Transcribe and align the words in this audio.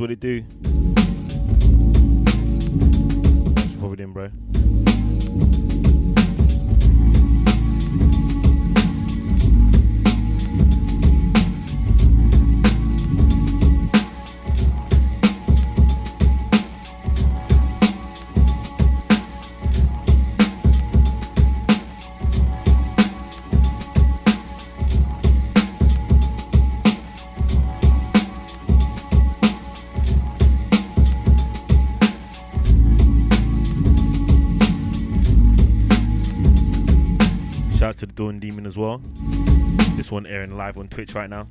What 0.00 0.10
it 0.10 0.20
do? 0.20 0.61
as 38.72 38.78
well. 38.78 39.02
This 39.96 40.10
one 40.10 40.24
airing 40.26 40.56
live 40.56 40.78
on 40.78 40.88
Twitch 40.88 41.14
right 41.14 41.28
now. 41.28 41.46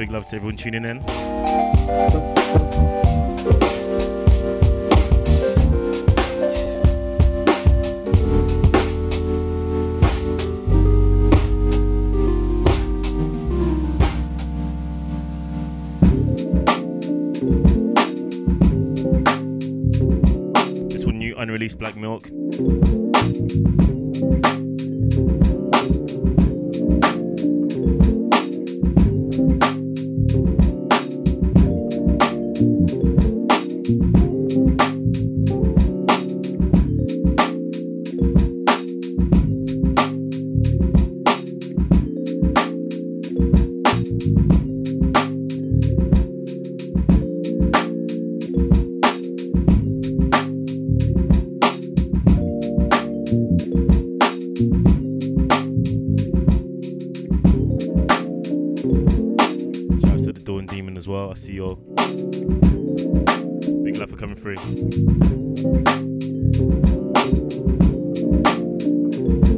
Big 0.00 0.10
love 0.10 0.26
to 0.30 0.36
everyone 0.36 0.56
tuning 0.56 0.86
in. 0.86 1.02
This 20.88 21.04
one, 21.04 21.18
new 21.18 21.36
unreleased 21.36 21.78
Black 21.78 21.94
Milk. 21.96 22.19
free. 64.56 64.80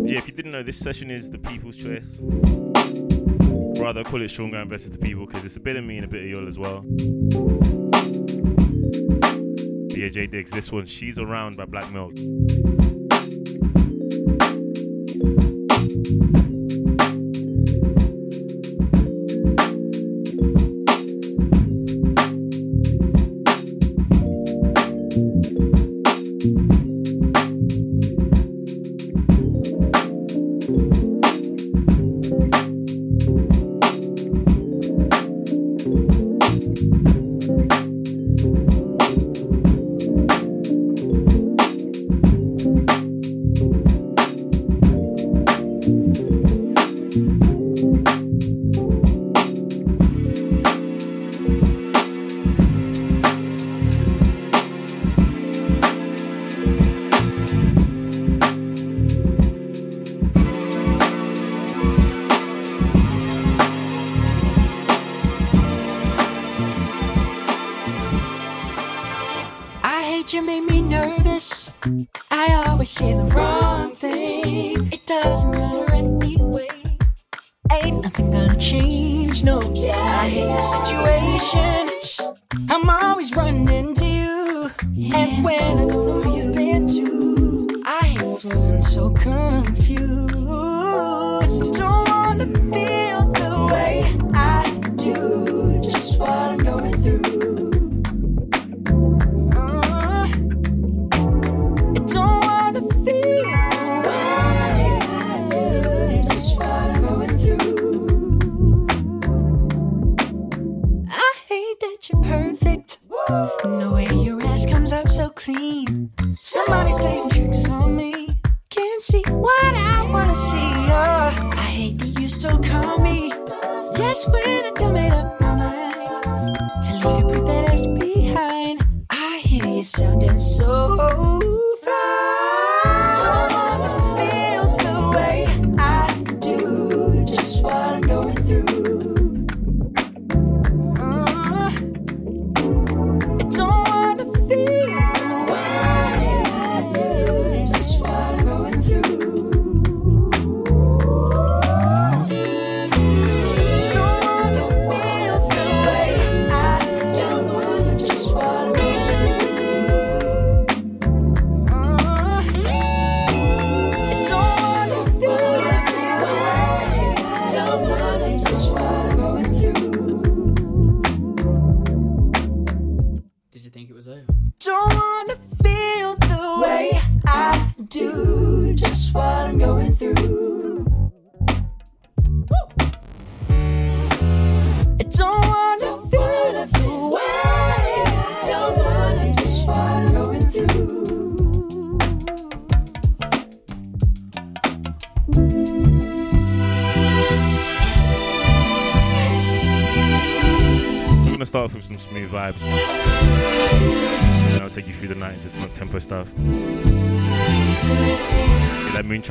Yeah, 0.05 0.19
if 0.19 0.27
you 0.27 0.33
didn't 0.35 0.53
know, 0.53 0.63
this 0.63 0.79
session 0.79 1.11
is 1.11 1.31
the 1.31 1.39
people's 1.39 1.77
choice. 1.77 2.21
Rather, 3.81 4.01
I 4.01 4.03
call 4.05 4.23
it 4.23 4.29
Sean 4.29 4.51
Graham 4.51 4.69
versus 4.69 4.91
the 4.91 4.99
people 4.99 5.27
because 5.27 5.45
it's 5.45 5.57
a 5.57 5.61
bit 5.61 5.77
of 5.77 5.85
me 5.85 5.97
and 5.97 6.05
a 6.05 6.09
bit 6.09 6.25
of 6.25 6.31
y'all 6.31 6.49
as 6.49 6.59
well. 6.59 6.85
Yeah, 9.95 10.09
Digs, 10.09 10.31
Diggs, 10.31 10.51
this 10.51 10.73
one, 10.73 10.87
She's 10.87 11.19
Around 11.19 11.57
by 11.57 11.65
Black 11.65 11.91
Milk. 11.93 12.15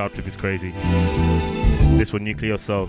Clip 0.10 0.28
is 0.28 0.36
crazy. 0.36 0.72
This 1.98 2.12
one, 2.14 2.24
Nuclear 2.24 2.58
Soul. 2.58 2.88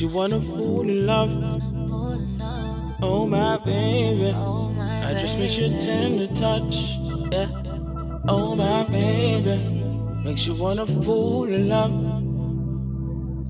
You 0.00 0.06
wanna 0.06 0.40
fall 0.40 0.88
in 0.88 1.06
love. 1.06 1.32
Oh 3.02 3.26
my 3.26 3.58
baby, 3.64 4.32
I 4.32 5.12
just 5.14 5.36
miss 5.38 5.58
your 5.58 5.76
tender 5.80 6.28
touch. 6.34 6.98
Yeah. 7.32 7.48
Oh 8.28 8.54
my 8.54 8.84
baby, 8.84 9.58
makes 10.22 10.46
you 10.46 10.54
wanna 10.54 10.86
fall 10.86 11.52
in 11.52 11.68
love. 11.68 11.90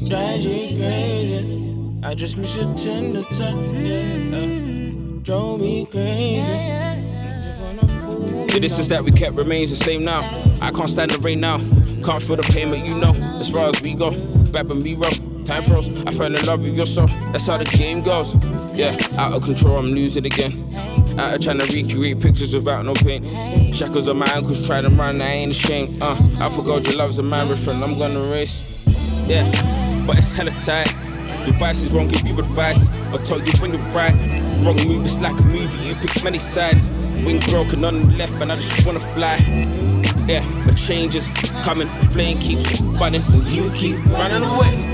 Drives 0.08 0.46
you 0.46 0.78
crazy. 0.78 2.00
I 2.02 2.14
just 2.14 2.38
miss 2.38 2.56
your 2.56 2.74
tender 2.74 3.24
touch. 3.24 3.70
Yeah. 3.74 5.20
Drove 5.20 5.61
me 5.61 5.84
crazy. 5.84 6.52
The 8.54 8.58
distance 8.58 8.88
that 8.88 9.04
we 9.04 9.11
kept 9.11 9.37
remains 9.37 9.68
the 9.68 9.76
same 9.76 10.02
now. 10.02 10.20
I 10.62 10.70
can't 10.70 10.88
stand 10.88 11.11
the 11.11 11.18
rain 11.18 11.40
now. 11.40 11.58
Can't 12.02 12.22
feel 12.22 12.37
the 12.37 12.50
pain, 12.54 12.70
but 12.70 12.87
you 12.87 12.94
know, 12.94 13.12
as 13.38 13.50
far 13.50 13.68
as 13.68 13.82
we 13.82 13.92
go, 13.92 14.12
back 14.50 14.66
when 14.66 14.80
we 14.80 14.94
roll. 14.94 15.27
Time 15.48 15.62
froze. 15.62 15.88
I 16.04 16.12
fell 16.12 16.26
in 16.26 16.44
love 16.44 16.62
with 16.62 16.76
your 16.76 16.84
soul. 16.84 17.06
That's 17.32 17.46
how 17.46 17.56
the 17.56 17.64
game 17.64 18.02
goes. 18.02 18.34
Yeah, 18.74 18.98
out 19.16 19.32
of 19.32 19.42
control, 19.42 19.78
I'm 19.78 19.92
losing 19.92 20.26
again. 20.26 20.74
Out 21.18 21.37
of 21.37 21.40
trying 21.40 21.58
to 21.58 21.64
recreate 21.74 22.20
pictures 22.20 22.54
without 22.54 22.84
no 22.84 22.92
pain. 22.92 23.72
Shackles 23.72 24.08
on 24.08 24.18
my 24.18 24.26
ankles, 24.37 24.66
try 24.66 24.82
to 24.82 24.90
run, 24.90 25.22
I 25.22 25.24
ain't 25.24 25.52
ashamed. 25.52 26.02
Uh, 26.02 26.18
I 26.38 26.50
forgot 26.50 26.87
your 26.87 26.98
love's 26.98 27.18
a 27.18 27.22
marathon, 27.22 27.82
I'm 27.82 27.98
gonna 27.98 28.30
race. 28.30 29.26
Yeah, 29.26 29.50
but 30.06 30.18
it's 30.18 30.34
hella 30.34 30.50
tight. 30.61 30.94
Devices 31.46 31.94
won't 31.94 32.11
give 32.11 32.28
you 32.28 32.38
advice 32.38 32.87
or 33.11 33.18
tell 33.20 33.40
you 33.40 33.52
when 33.62 33.72
you're 33.72 33.80
right. 33.96 34.20
Wrong 34.66 34.76
move, 34.87 35.06
it's 35.06 35.16
like 35.16 35.40
a 35.40 35.44
movie, 35.44 35.88
you 35.88 35.94
pick 35.94 36.22
many 36.22 36.40
sides. 36.40 36.92
Wing 37.24 37.40
broken 37.48 37.87
on 37.87 38.02
the 38.02 38.16
left, 38.18 38.34
and 38.34 38.52
I 38.52 38.56
just 38.56 38.84
wanna 38.84 39.00
fly. 39.00 39.38
Yeah, 40.26 40.44
but 40.66 40.76
change 40.76 41.14
is 41.14 41.30
coming, 41.64 41.88
flame 42.12 42.38
keeps 42.38 42.82
burning, 42.98 43.22
and 43.32 43.46
you 43.46 43.70
keep 43.70 43.96
running 44.11 44.44
away. 44.44 44.88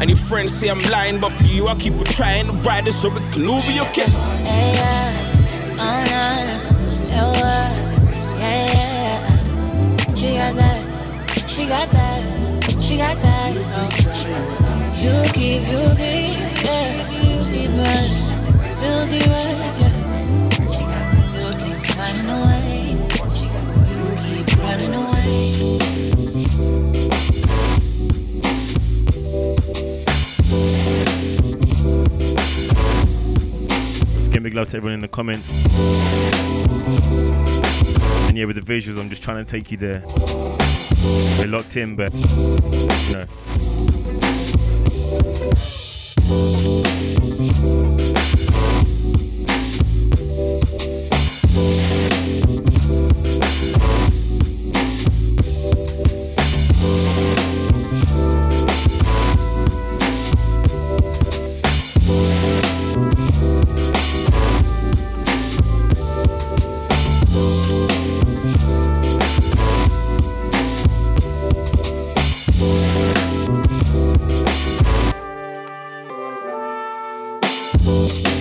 And 0.00 0.10
your 0.10 0.18
friends 0.18 0.52
say 0.52 0.68
I'm 0.68 0.78
lying, 0.90 1.20
but 1.20 1.32
for 1.32 1.46
you, 1.46 1.68
I 1.68 1.74
keep 1.76 1.94
on 1.94 2.04
trying 2.04 2.46
to 2.46 2.52
ride 2.68 2.86
it 2.86 2.92
so 2.92 3.08
we 3.08 3.20
can 3.32 3.46
all 3.48 3.62
be 3.62 3.80
okay. 3.80 4.06
Oh, 5.78 6.04
no. 6.10 7.30
Uh, 7.32 7.70
yeah, 8.38 8.66
yeah, 8.72 9.22
yeah. 10.08 10.14
She 10.14 10.34
got 10.34 10.54
that. 10.56 10.80
She 11.48 11.66
got 11.66 11.88
that. 11.90 12.22
She 12.82 12.96
got 12.96 13.16
that. 13.22 13.52
Oh. 13.56 13.88
You 15.00 15.14
keep, 15.32 15.62
you 15.68 15.82
keep, 15.96 16.38
yeah. 16.64 17.10
You 17.22 17.38
keep 17.44 17.70
running. 17.70 18.24
You 18.82 18.94
keep 19.10 19.26
running, 19.30 19.63
big 34.54 34.58
love 34.58 34.70
to 34.70 34.76
everyone 34.76 34.94
in 34.94 35.00
the 35.00 35.08
comments. 35.08 35.66
And 38.28 38.38
yeah, 38.38 38.44
with 38.44 38.54
the 38.54 38.62
visuals, 38.62 39.00
I'm 39.00 39.10
just 39.10 39.22
trying 39.22 39.44
to 39.44 39.50
take 39.50 39.72
you 39.72 39.76
there. 39.76 40.02
We're 41.38 41.48
locked 41.48 41.76
in, 41.76 41.96
but 41.96 42.14
you 42.14 43.12
know. 43.14 43.43
ATG 77.94 78.33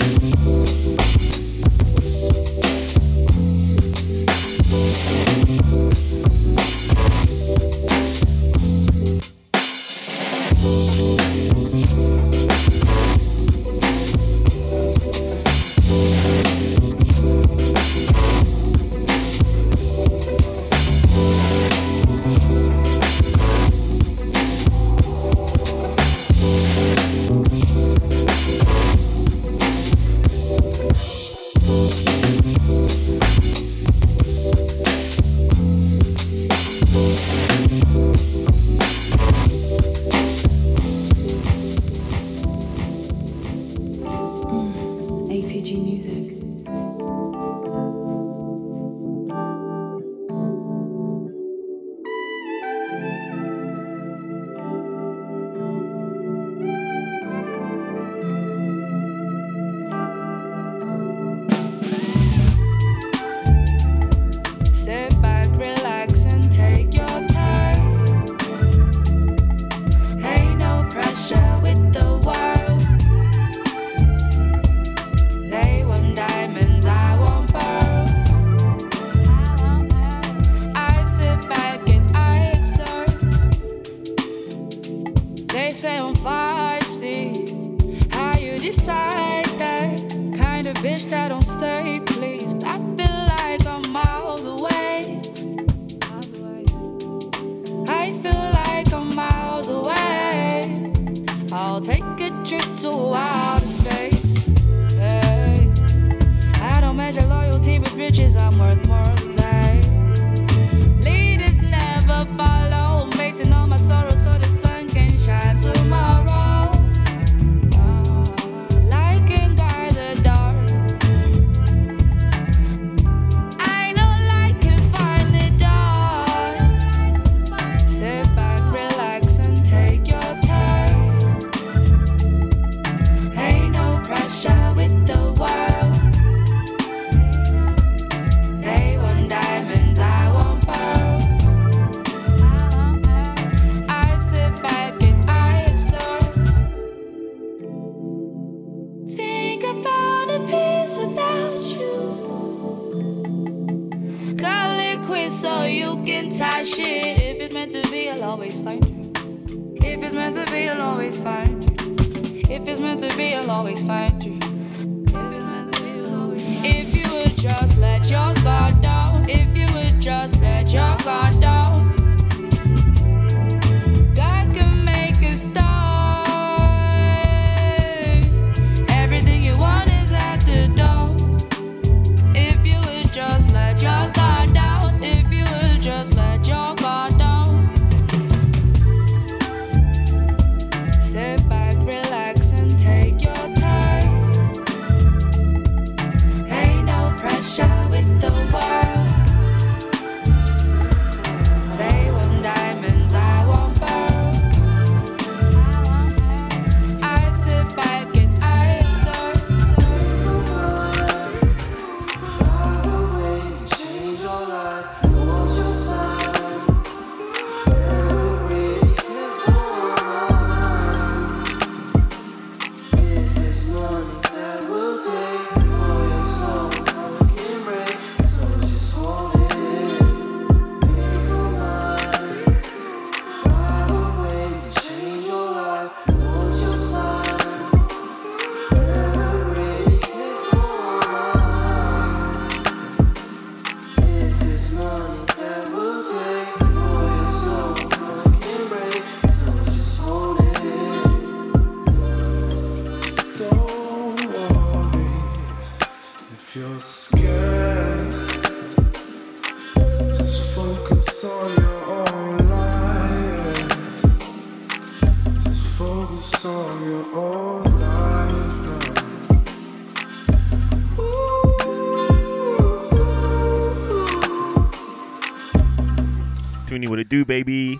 do, 277.13 277.23
baby. 277.23 277.79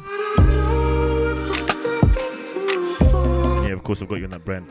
Yeah, 3.65 3.73
of 3.73 3.83
course, 3.83 4.03
I've 4.03 4.07
got 4.07 4.19
you 4.19 4.25
on 4.25 4.29
that 4.29 4.45
brand. 4.45 4.62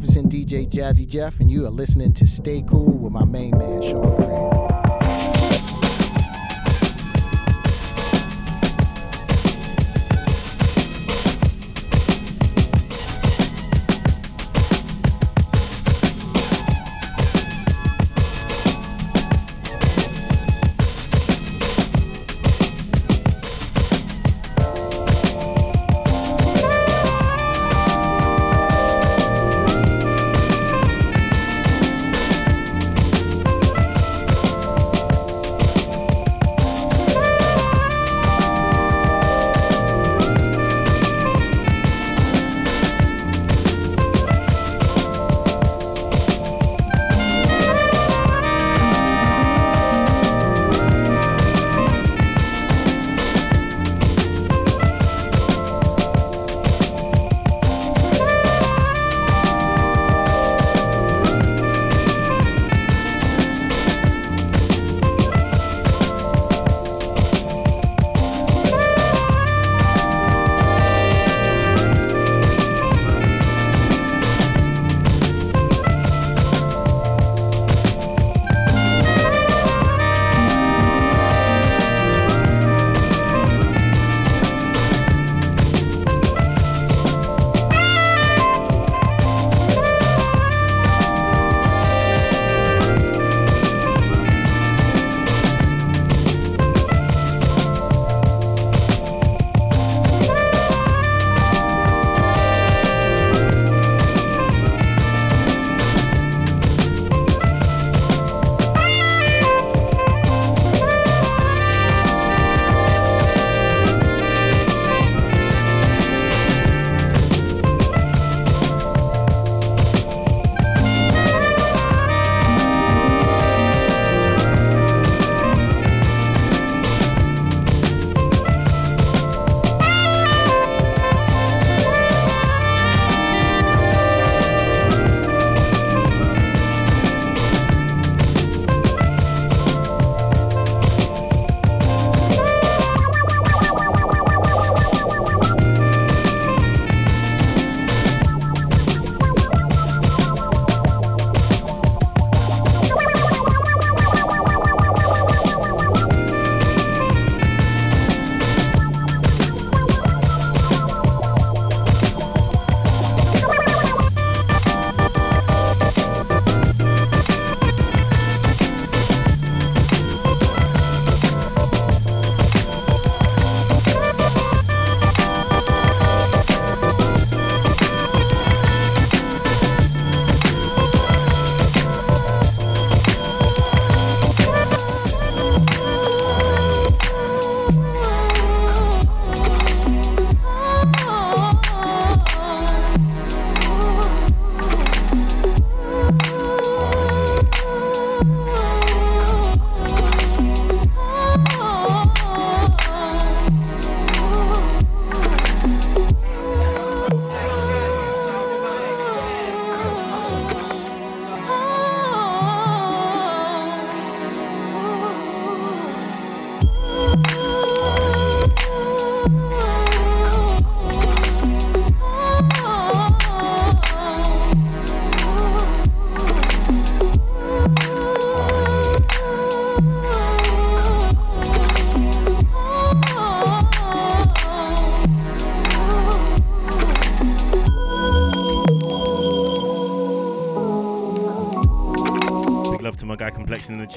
magnificent 0.00 0.32
DJ 0.32 0.66
Jazzy 0.66 1.06
Jeff, 1.06 1.40
and 1.40 1.50
you 1.50 1.66
are 1.66 1.70
listening 1.70 2.12
to 2.14 2.26
Stay 2.26 2.62
Cool 2.62 2.86
with 2.86 3.12
my 3.12 3.24
main 3.24 3.50
man, 3.58 3.82
Sean 3.82 4.19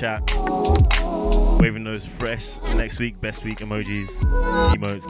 chat. 0.03 0.21
Waving 1.61 1.85
those 1.85 2.05
fresh 2.05 2.59
next 2.75 2.99
week, 2.99 3.21
best 3.21 3.45
week 3.45 3.59
emojis, 3.59 4.09
emotes. 4.75 5.05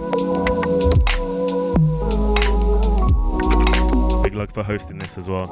Big 4.23 4.35
luck 4.35 4.53
for 4.53 4.61
hosting 4.61 4.99
this 4.99 5.17
as 5.17 5.27
well. 5.27 5.47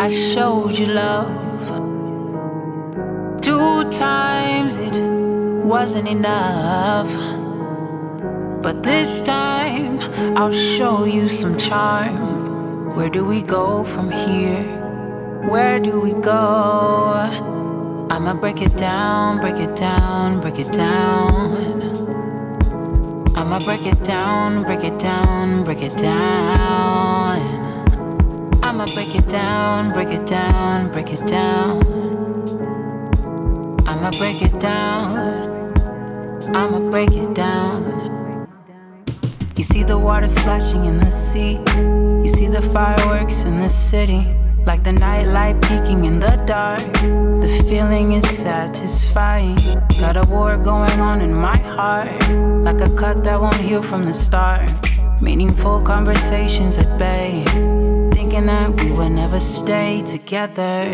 I 0.00 0.08
showed 0.08 0.78
you 0.78 0.86
love. 0.86 1.68
Two 3.42 3.84
times 3.90 4.78
it 4.78 4.96
wasn't 5.62 6.08
enough. 6.08 7.12
But 8.62 8.82
this 8.82 9.20
time 9.20 10.00
I'll 10.38 10.52
show 10.52 11.04
you 11.04 11.28
some 11.28 11.58
charm. 11.58 12.94
Where 12.96 13.10
do 13.10 13.26
we 13.26 13.42
go 13.42 13.84
from 13.84 14.10
here? 14.10 14.64
Where 15.50 15.78
do 15.78 16.00
we 16.00 16.14
go? 16.14 17.12
I'ma 18.10 18.32
break 18.40 18.62
it 18.62 18.74
down, 18.78 19.38
break 19.42 19.60
it 19.60 19.76
down, 19.76 20.40
break 20.40 20.58
it 20.58 20.72
down. 20.72 21.60
I'ma 23.36 23.58
break 23.58 23.84
it 23.84 24.02
down, 24.02 24.62
break 24.62 24.82
it 24.82 24.98
down, 24.98 25.62
break 25.62 25.82
it 25.82 25.94
down. 25.98 27.19
I'ma 28.80 28.94
break 28.94 29.14
it 29.14 29.28
down, 29.28 29.92
break 29.92 30.08
it 30.08 30.26
down, 30.26 30.90
break 30.90 31.12
it 31.12 31.28
down. 31.28 31.82
I'ma 33.86 34.10
break 34.12 34.40
it 34.40 34.58
down. 34.58 35.76
I'ma 36.56 36.88
break 36.88 37.12
it 37.12 37.34
down. 37.34 38.48
You 39.54 39.64
see 39.64 39.82
the 39.82 39.98
water 39.98 40.26
splashing 40.26 40.86
in 40.86 40.96
the 40.96 41.10
sea. 41.10 41.58
You 42.24 42.28
see 42.28 42.46
the 42.46 42.62
fireworks 42.72 43.44
in 43.44 43.58
the 43.58 43.68
city. 43.68 44.24
Like 44.64 44.82
the 44.82 44.94
nightlight 44.94 45.60
peeking 45.60 46.06
in 46.06 46.18
the 46.18 46.42
dark. 46.46 46.80
The 46.80 47.66
feeling 47.68 48.12
is 48.12 48.26
satisfying. 48.26 49.58
Got 50.00 50.16
a 50.16 50.24
war 50.24 50.56
going 50.56 50.98
on 51.00 51.20
in 51.20 51.34
my 51.34 51.58
heart. 51.58 52.18
Like 52.64 52.80
a 52.80 52.88
cut 52.96 53.24
that 53.24 53.38
won't 53.38 53.56
heal 53.56 53.82
from 53.82 54.06
the 54.06 54.14
start. 54.14 54.70
Meaningful 55.20 55.82
conversations 55.82 56.78
at 56.78 56.98
bay. 56.98 57.44
Thinking 58.30 58.46
that 58.46 58.70
we 58.80 58.92
would 58.92 59.10
never 59.10 59.40
stay 59.40 60.02
together. 60.02 60.84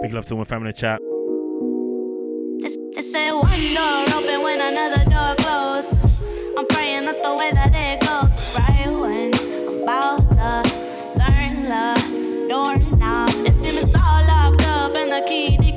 Big 0.00 0.12
love 0.14 0.24
to 0.24 0.32
all 0.32 0.38
my 0.38 0.44
family 0.44 0.70
in 0.70 0.72
the 0.72 0.72
chat. 0.72 1.00
They 2.94 3.02
say 3.02 3.30
one 3.30 3.74
door 3.74 4.04
open 4.16 4.42
when 4.42 4.58
another 4.62 5.04
door 5.04 5.34
closed. 5.36 5.71
aquí. 15.12 15.71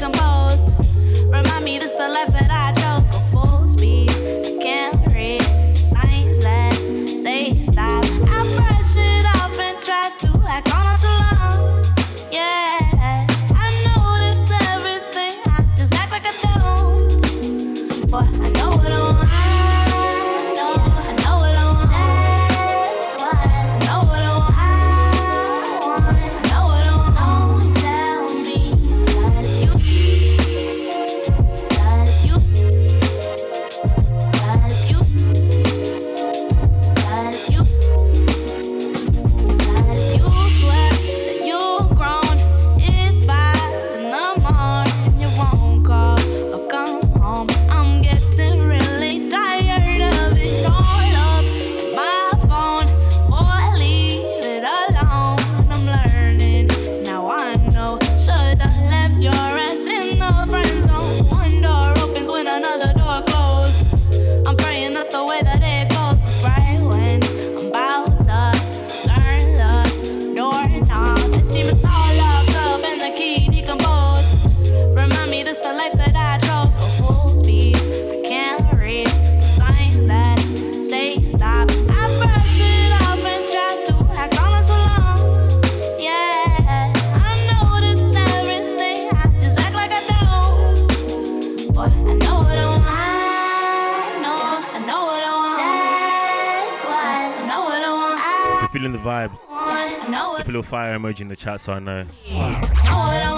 Little 100.55 100.69
fire 100.69 100.97
emoji 100.97 101.19
in 101.19 101.27
the 101.27 101.35
chat 101.35 101.59
so 101.59 101.73
I 101.73 101.79
know. 101.79 103.34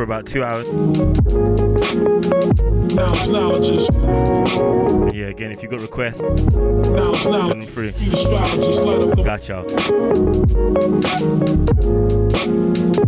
for 0.00 0.04
about 0.04 0.24
two 0.24 0.42
hours. 0.42 0.66
Now 2.94 3.04
it's 3.12 3.28
now 3.28 3.54
just. 3.56 3.92
Yeah, 5.14 5.26
again, 5.26 5.50
if 5.50 5.62
you 5.62 5.68
got 5.68 5.80
requests, 5.82 6.22
now 6.22 7.10
it's 7.10 7.26
now. 7.26 7.50
send 7.50 9.02
them. 9.02 9.10
Got 9.10 9.26
gotcha. 9.26 9.66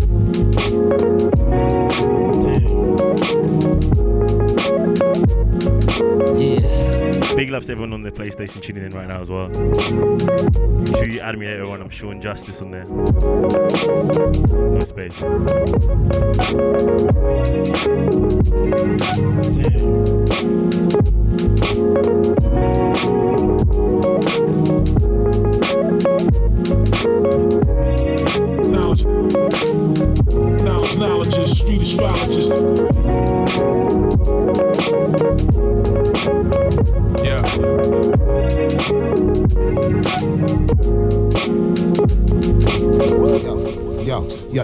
y'all. 0.09 0.22
Love 7.53 7.66
to 7.66 7.72
everyone 7.72 7.92
on 7.92 8.03
the 8.03 8.11
PlayStation 8.11 8.62
tuning 8.62 8.82
in 8.82 8.96
right 8.96 9.07
now 9.07 9.20
as 9.20 9.28
well. 9.28 9.48
Make 9.48 10.96
sure 10.96 11.09
you 11.09 11.20
add 11.20 11.36
me 11.36 11.46
later 11.46 11.66
on. 11.66 11.82
I'm 11.82 11.90
Sean 11.90 12.18
Justice 12.18 12.62
on 12.62 12.70
there. 12.70 12.86
No 12.86 14.80
space. 14.80 15.20
Knowledge, 28.70 29.05
knowledge, 30.62 30.96
knowledge, 30.96 31.44
street 31.44 31.82
astrologist. 31.82 33.22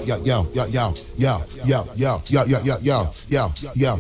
Yo, 0.07 0.17
yo, 0.25 0.47
yo, 0.55 0.67
yo, 0.69 0.95
yo, 1.19 1.19
yo, 1.19 1.45
yo, 1.65 1.85
yo, 1.97 2.23
yo, 2.27 2.47
yo, 2.47 2.61
yo, 2.63 2.79
yo, 2.83 3.11
yo, 3.29 3.53
yo, 3.75 3.99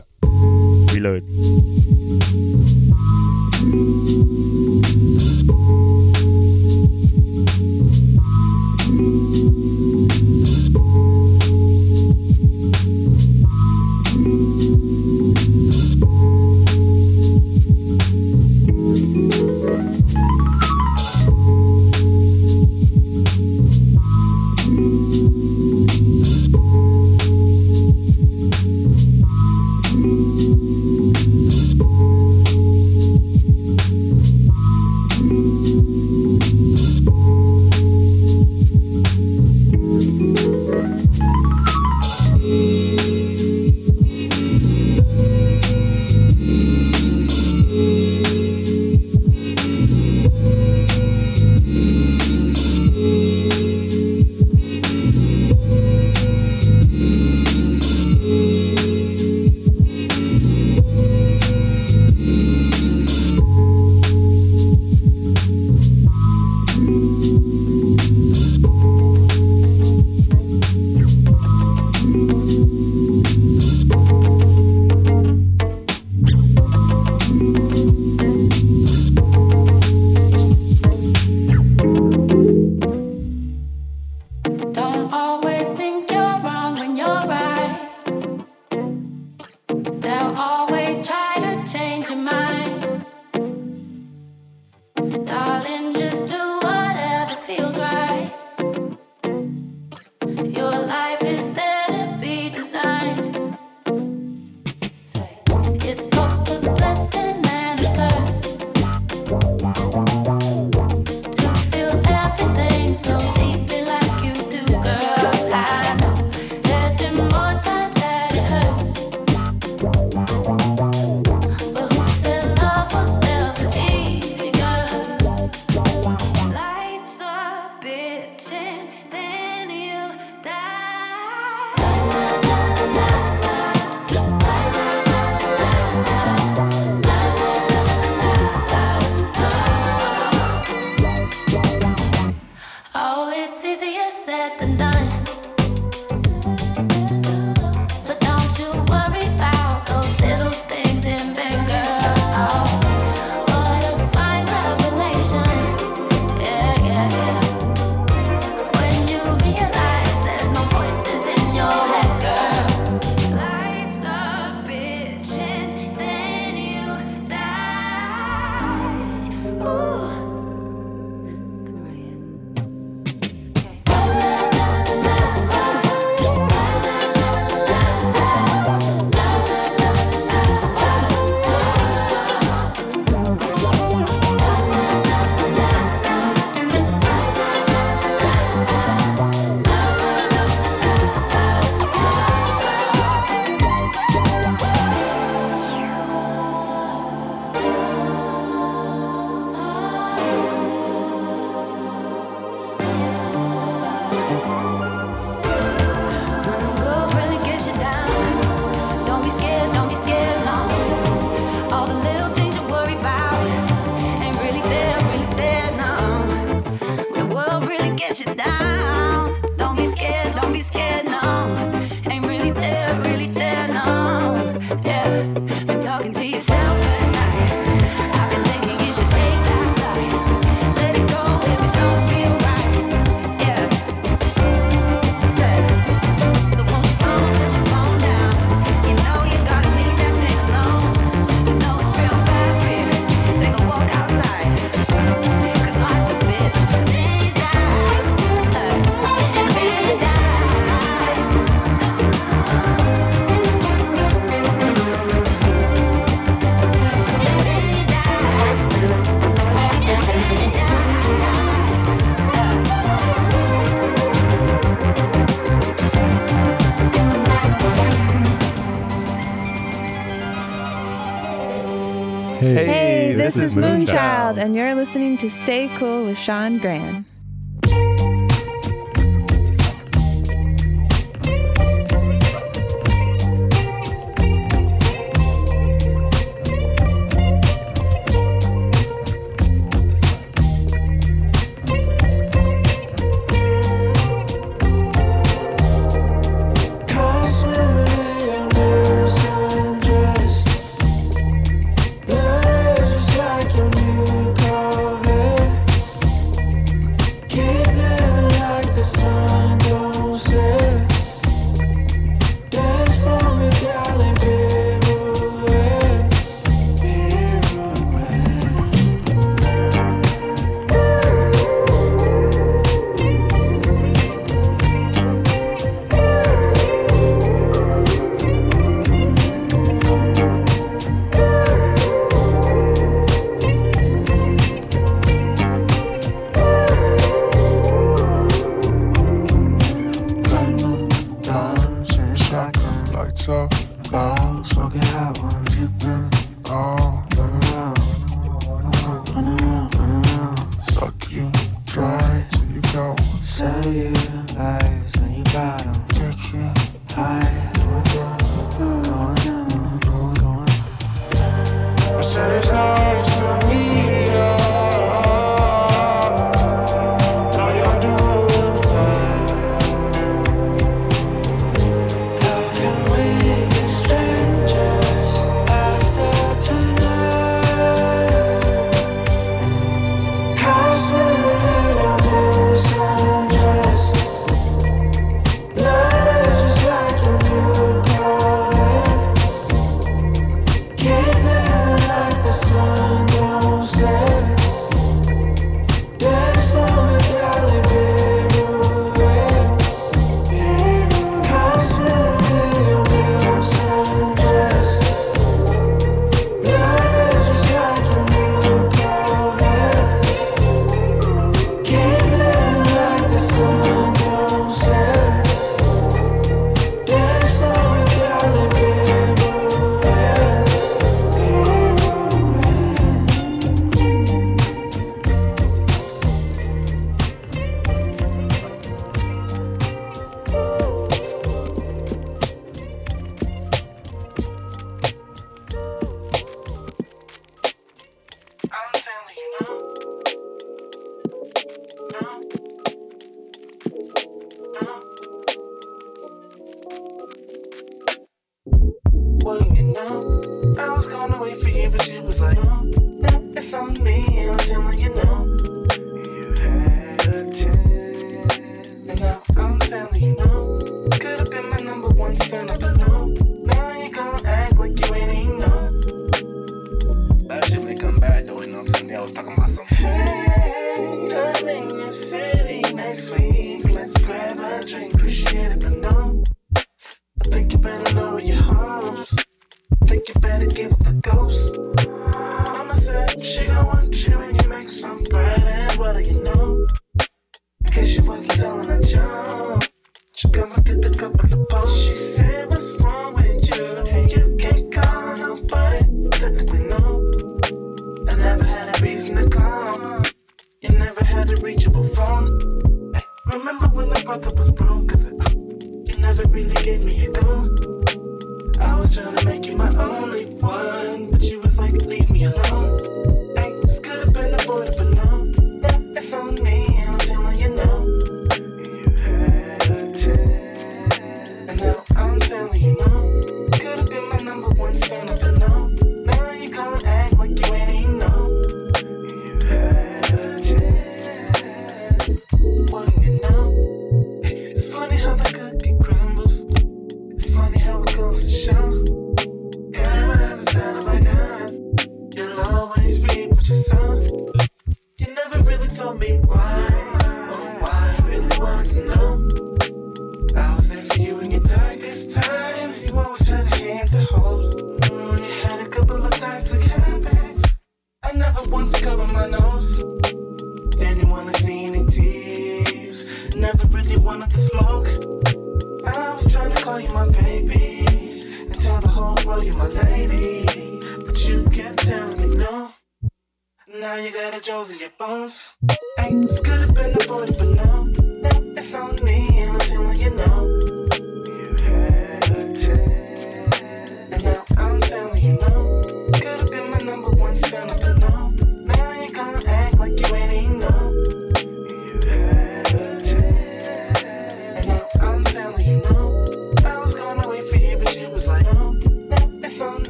this, 273.37 273.53
is 273.53 273.57
Moonchild, 273.57 273.87
Moonchild, 273.87 274.39
and 274.39 274.55
you're 274.55 274.75
listening 274.75 275.19
to 275.19 275.29
Stay 275.29 275.69
Cool 275.77 276.05
with 276.05 276.19
Sean 276.19 276.59
Grant. 276.59 276.98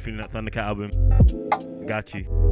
feeling 0.00 0.18
that 0.18 0.32
Thundercat 0.32 0.62
album. 0.62 0.90
Got 1.86 2.14
you. 2.14 2.49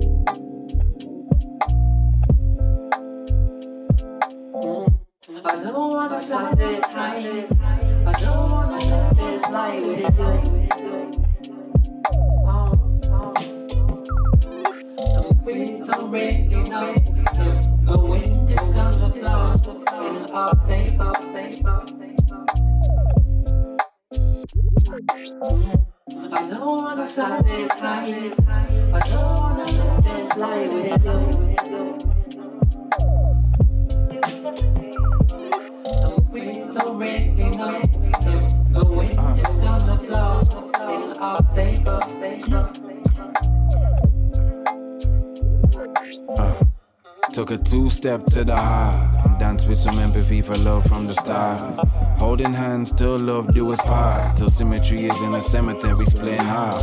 symmetry 54.59 55.05
is 55.05 55.23
in 55.23 55.33
a 55.35 55.41
cemetery 55.41 56.05
splitting 56.05 56.41
half. 56.41 56.83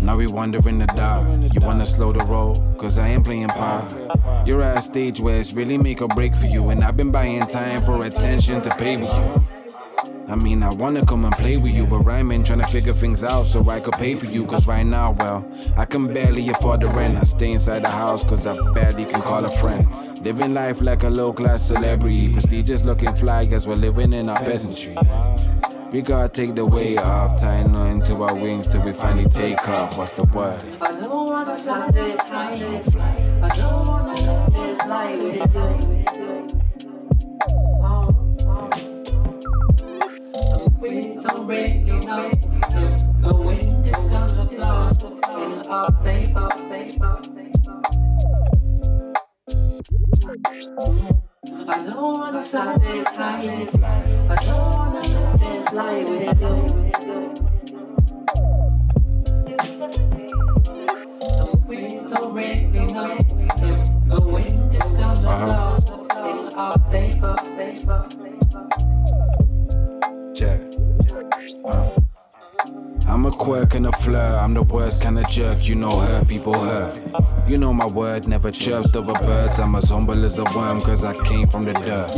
Now 0.00 0.16
we 0.16 0.28
wandering 0.28 0.78
the 0.78 0.86
dark. 0.86 1.26
You 1.52 1.60
wanna 1.60 1.84
slow 1.84 2.12
the 2.12 2.24
roll, 2.24 2.54
cause 2.78 3.00
I 3.00 3.08
ain't 3.08 3.24
playing 3.24 3.48
pie. 3.48 4.44
You're 4.46 4.62
at 4.62 4.78
a 4.78 4.80
stage 4.80 5.18
where 5.18 5.40
it's 5.40 5.52
really 5.54 5.76
make 5.76 6.00
or 6.02 6.06
break 6.06 6.36
for 6.36 6.46
you, 6.46 6.68
and 6.68 6.84
I've 6.84 6.96
been 6.96 7.10
buying 7.10 7.48
time 7.48 7.82
for 7.82 8.04
attention 8.04 8.62
to 8.62 8.70
pay 8.76 8.96
with 8.96 9.12
you. 9.12 9.46
I 10.28 10.36
mean, 10.36 10.62
I 10.62 10.72
wanna 10.72 11.04
come 11.04 11.24
and 11.24 11.34
play 11.34 11.56
with 11.56 11.72
you, 11.72 11.84
but 11.84 12.04
rhyming, 12.04 12.44
trying 12.44 12.60
to 12.60 12.68
figure 12.68 12.92
things 12.92 13.24
out 13.24 13.46
so 13.46 13.68
I 13.68 13.80
could 13.80 13.94
pay 13.94 14.14
for 14.14 14.26
you. 14.26 14.46
Cause 14.46 14.68
right 14.68 14.86
now, 14.86 15.16
well, 15.18 15.44
I 15.76 15.84
can 15.84 16.14
barely 16.14 16.48
afford 16.50 16.82
the 16.82 16.88
rent. 16.88 17.18
I 17.18 17.24
stay 17.24 17.50
inside 17.50 17.82
the 17.82 17.90
house 17.90 18.22
cause 18.22 18.46
I 18.46 18.54
barely 18.72 19.04
can 19.04 19.20
call 19.20 19.44
a 19.44 19.50
friend. 19.50 19.88
Living 20.22 20.54
life 20.54 20.80
like 20.80 21.02
a 21.02 21.10
low 21.10 21.32
class 21.32 21.66
celebrity, 21.66 22.32
prestigious 22.32 22.84
looking 22.84 23.16
fly 23.16 23.48
as 23.50 23.66
we're 23.66 23.74
living 23.74 24.12
in 24.12 24.28
our 24.28 24.38
peasantry. 24.44 24.96
We 25.92 26.02
gotta 26.02 26.28
take 26.28 26.54
the 26.56 26.66
weight 26.66 26.98
off, 26.98 27.40
tying 27.40 27.72
nothing 27.72 28.02
to 28.04 28.22
our 28.22 28.34
wings 28.34 28.66
till 28.66 28.82
we 28.82 28.92
finally 28.92 29.28
take 29.28 29.68
off. 29.68 29.96
What's 29.96 30.12
the 30.12 30.24
word? 30.24 30.62
I 30.80 30.90
don't 30.92 31.30
wanna 31.30 31.56
fly 31.58 31.90
this 31.92 32.18
high. 32.20 32.82
Fly. 32.82 33.40
I 33.42 33.56
don't 33.56 33.86
wanna 33.86 34.14
live 34.20 34.54
this 34.54 34.78
life 34.86 35.22
with 35.22 35.54
you. 36.16 36.48
Oh. 37.82 38.36
oh. 38.42 38.70
The 40.32 40.70
wind 40.80 41.22
don't 41.22 41.46
break, 41.46 41.86
you 41.86 42.00
know. 42.00 42.30
The, 42.30 43.06
the 43.20 43.34
wind 43.34 43.86
is 43.86 44.04
gonna 44.10 44.44
blow 44.44 44.90
in 45.40 45.66
our 45.68 45.92
favor, 46.02 46.48
favor, 46.68 47.20
favor. 50.34 51.25
I 51.68 51.82
don't 51.82 52.12
wanna 52.18 52.44
fly 52.44 52.78
this 52.78 53.06
high. 53.08 53.40
I 54.30 54.36
don't 54.44 54.76
wanna 54.76 55.00
live 55.00 55.40
this 55.40 55.72
life 55.72 56.08
with 56.08 56.40
you. 56.40 56.54
We 61.66 61.76
don't 62.08 62.32
really 62.32 62.86
know 62.86 63.16
if 63.16 63.28
the 64.08 64.20
wind 64.20 64.76
is 64.76 64.92
gonna 64.92 65.28
uh-huh. 65.28 65.80
blow 65.80 66.28
in 66.30 66.54
our 66.54 66.78
favor. 66.90 67.36
favor, 67.56 68.08
favor. 68.10 68.76
Yeah. 70.34 72.05
I'm 73.08 73.24
a 73.24 73.30
quirk 73.30 73.74
and 73.74 73.86
a 73.86 73.92
flirt. 73.92 74.42
I'm 74.42 74.54
the 74.54 74.62
worst 74.62 75.02
kind 75.02 75.18
of 75.18 75.28
jerk. 75.30 75.68
You 75.68 75.76
know, 75.76 76.00
hurt 76.00 76.26
people 76.28 76.54
hurt. 76.54 77.00
You 77.46 77.56
know 77.56 77.72
my 77.72 77.86
word 77.86 78.26
never 78.26 78.50
chirps 78.50 78.94
over 78.96 79.12
birds. 79.12 79.60
I'm 79.60 79.74
as 79.76 79.90
humble 79.90 80.24
as 80.24 80.38
a 80.38 80.44
worm, 80.44 80.80
cause 80.80 81.04
I 81.04 81.14
came 81.24 81.48
from 81.48 81.64
the 81.64 81.72
dirt. 81.72 82.10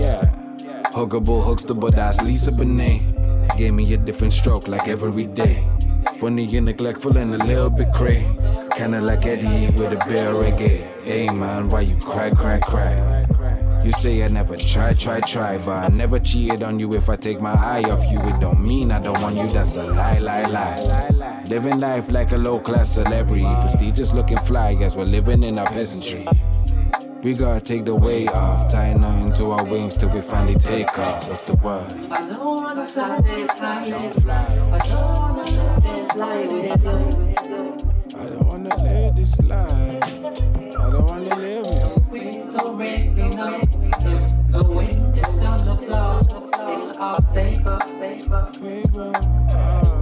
Huggable 0.92 1.44
huckster, 1.44 1.74
that's 1.74 2.20
Lisa 2.22 2.50
Bonet. 2.52 3.56
Gave 3.58 3.74
me 3.74 3.92
a 3.92 3.96
different 3.98 4.32
stroke 4.32 4.66
like 4.66 4.88
every 4.88 5.26
day. 5.26 5.62
Funny 6.18 6.56
and 6.56 6.66
neglectful 6.66 7.16
and 7.18 7.34
a 7.34 7.38
little 7.38 7.70
bit 7.70 7.92
cray. 7.92 8.26
Kinda 8.74 9.00
like 9.00 9.26
Eddie 9.26 9.70
with 9.72 9.92
a 9.92 9.96
of 9.96 10.36
reggae. 10.36 11.04
Hey 11.04 11.28
man, 11.28 11.68
why 11.68 11.82
you 11.82 11.96
cry, 11.96 12.30
cry, 12.30 12.60
cry? 12.60 13.26
You 13.88 13.92
say 13.92 14.22
I 14.22 14.28
never 14.28 14.54
try, 14.54 14.92
try, 14.92 15.20
try, 15.20 15.56
but 15.56 15.70
I 15.70 15.88
never 15.88 16.18
cheated 16.18 16.62
on 16.62 16.78
you. 16.78 16.92
If 16.92 17.08
I 17.08 17.16
take 17.16 17.40
my 17.40 17.54
eye 17.54 17.84
off 17.84 18.04
you, 18.12 18.20
it 18.20 18.38
don't 18.38 18.62
mean 18.62 18.90
I 18.90 19.00
don't 19.00 19.18
want 19.22 19.36
you. 19.36 19.48
That's 19.48 19.76
a 19.76 19.84
lie, 19.84 20.18
lie, 20.18 20.44
lie. 20.44 21.42
Living 21.48 21.78
life 21.80 22.10
like 22.10 22.32
a 22.32 22.36
low 22.36 22.60
class 22.60 22.90
celebrity, 22.90 23.46
prestigious 23.62 24.12
looking 24.12 24.36
fly 24.40 24.74
as 24.82 24.94
we're 24.94 25.04
living 25.04 25.42
in 25.42 25.58
our 25.58 25.68
peasantry. 25.68 26.28
We 27.22 27.32
gotta 27.32 27.62
take 27.62 27.86
the 27.86 27.94
weight 27.94 28.28
off, 28.28 28.70
tie 28.70 28.92
nothing 28.92 29.32
to 29.36 29.52
our 29.52 29.64
wings 29.64 29.96
till 29.96 30.10
we 30.10 30.20
finally 30.20 30.56
take 30.56 30.98
off. 30.98 31.26
That's 31.26 31.40
the 31.40 31.56
word. 31.56 31.90
I 32.10 32.28
don't 32.28 32.62
wanna 32.62 32.86
fly 32.86 33.22
this 33.22 33.48
high. 33.52 33.86
I 33.86 34.78
don't 34.86 35.18
wanna 35.18 35.44
live 35.44 35.82
this 35.84 36.14
life 36.14 36.52
with 36.52 37.42
you. 37.42 37.47
I 38.18 38.24
don't 38.26 38.46
wanna 38.48 38.76
live 38.82 39.16
this 39.16 39.40
life. 39.42 40.02
I 40.02 40.90
don't 40.90 41.06
wanna 41.08 41.36
live 41.36 41.66
it. 41.66 42.10
We 42.10 42.20
don't 42.52 42.76
really 42.76 43.28
know 43.30 43.60
if 43.60 44.50
the 44.50 44.64
wind 44.64 45.18
is 45.18 45.34
gonna 45.34 45.74
blow. 45.76 46.20
It's 46.82 46.96
all 46.98 47.20
vapor, 47.32 47.78
vapor, 48.00 48.50
vapor. 48.60 49.12
Ah. 49.50 49.88
Say, 49.88 49.97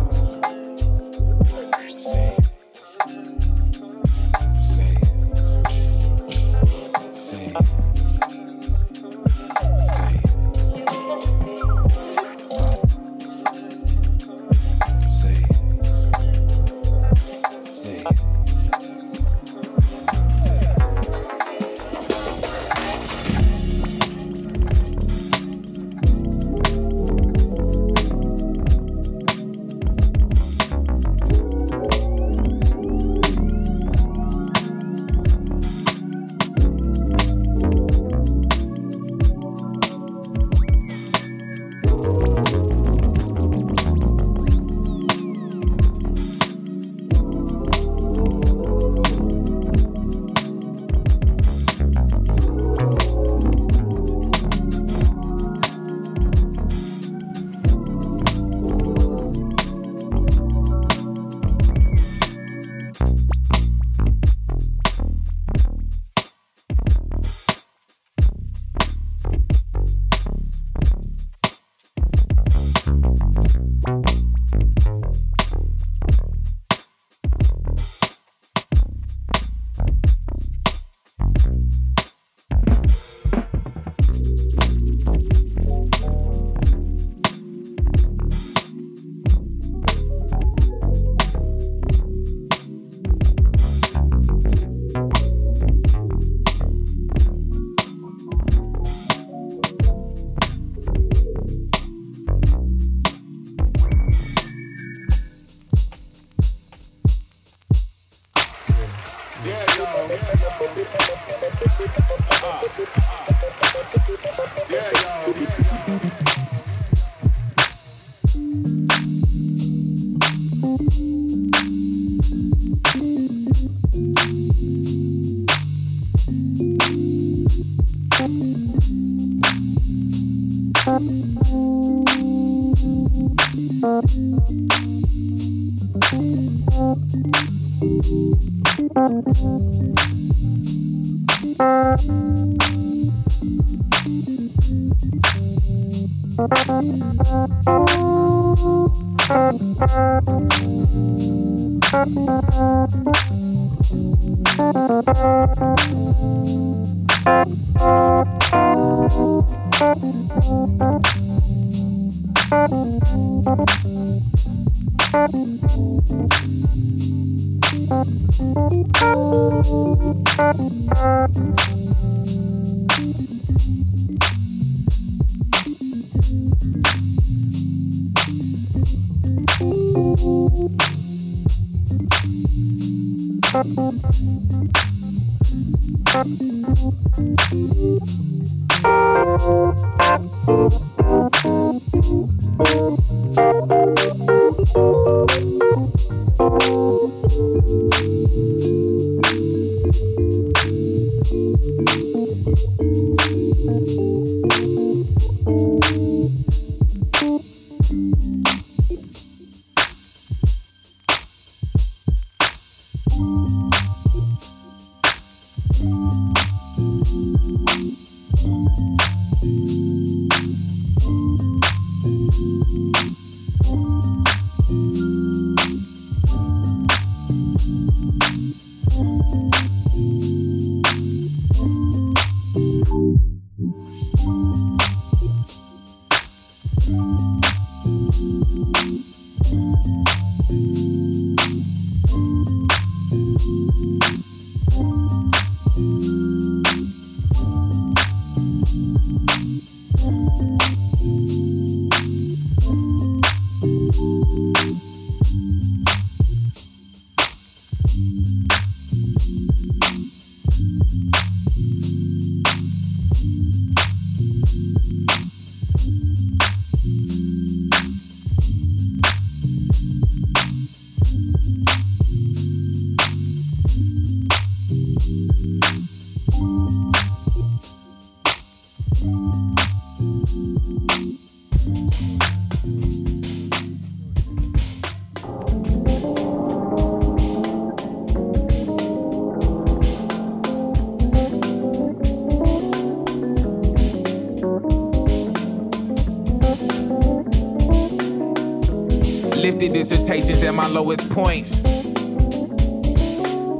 Lifted 299.56 299.72
dissertations 299.72 300.42
at 300.42 300.52
my 300.54 300.66
lowest 300.66 301.08
points. 301.08 301.58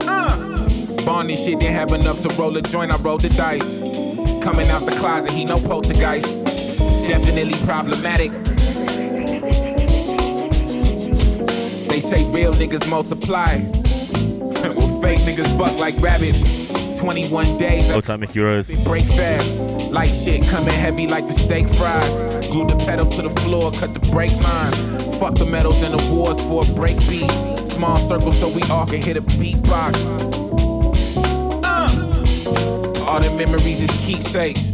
Uh. 0.06 0.68
Barney 1.06 1.36
shit 1.36 1.58
didn't 1.58 1.74
have 1.74 1.90
enough 1.92 2.20
to 2.20 2.28
roll 2.34 2.54
a 2.58 2.60
joint, 2.60 2.92
I 2.92 2.98
rolled 2.98 3.22
the 3.22 3.30
dice. 3.30 3.78
Coming 4.44 4.68
out 4.68 4.84
the 4.84 4.94
closet, 4.98 5.32
he 5.32 5.46
no 5.46 5.58
poltergeist. 5.58 6.26
Definitely 6.76 7.54
problematic. 7.64 8.30
They 11.88 12.00
say 12.00 12.30
real 12.30 12.52
niggas 12.52 12.86
multiply. 12.90 13.56
well, 14.76 15.00
fake 15.00 15.20
niggas 15.20 15.56
fuck 15.56 15.78
like 15.78 15.98
rabbits. 15.98 16.42
21 17.00 17.56
days, 17.56 17.90
Mickey 18.18 18.40
Rose. 18.40 18.70
break 18.84 19.04
fast. 19.04 19.50
Light 19.90 20.08
shit 20.08 20.46
coming 20.48 20.74
heavy 20.74 21.06
like 21.06 21.26
the 21.26 21.32
steak 21.32 21.66
fries. 21.70 22.48
Glue 22.48 22.66
the 22.66 22.76
pedal 22.84 23.06
to 23.06 23.22
the 23.22 23.30
floor, 23.40 23.72
cut 23.72 23.94
the 23.94 24.00
brake 24.10 24.36
lines. 24.42 24.95
Fuck 25.18 25.34
the 25.36 25.46
medals 25.46 25.82
and 25.82 25.94
awards 25.94 26.40
for 26.42 26.62
a 26.62 26.66
break 26.74 26.98
beat. 27.08 27.30
Small 27.66 27.96
circle 27.96 28.32
so 28.32 28.48
we 28.48 28.62
all 28.64 28.86
can 28.86 29.00
hit 29.00 29.16
a 29.16 29.22
beatbox. 29.22 29.94
Uh. 31.64 31.88
All 33.08 33.20
the 33.20 33.30
memories 33.34 33.82
is 33.82 33.90
keepsakes. 34.04 34.70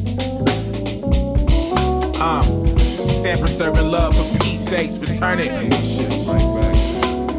Um, 2.20 2.66
Sampler 3.08 3.46
serving 3.46 3.88
love 3.88 4.16
for 4.16 4.38
peace 4.40 4.60
sakes, 4.60 4.98
return 4.98 5.38
it. 5.40 5.52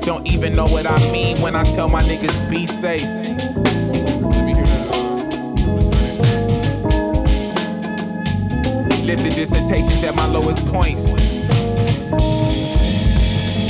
Don't 0.06 0.26
even 0.28 0.54
know 0.56 0.68
what 0.68 0.86
I 0.90 0.98
mean 1.12 1.42
when 1.42 1.56
I 1.56 1.64
tell 1.64 1.90
my 1.90 2.04
niggas 2.04 2.50
be 2.50 2.66
safe. 2.66 3.04
Lifted 9.06 9.36
dissertations 9.36 10.04
at 10.04 10.16
my 10.16 10.26
lowest 10.28 10.66
points. 10.68 11.23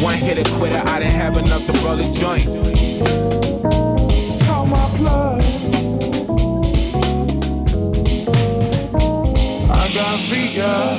One 0.04 0.16
hit 0.16 0.38
a 0.38 0.44
quitter, 0.56 0.82
I 0.86 1.00
didn't 1.00 1.14
have 1.14 1.38
enough 1.38 1.66
to 1.66 1.72
roll 1.82 1.98
a 1.98 2.04
joint. 2.12 2.44
Call 4.44 4.66
my 4.66 4.90
plug. 4.98 5.42
I 9.72 9.88
got 9.96 10.20
Via 10.28 10.98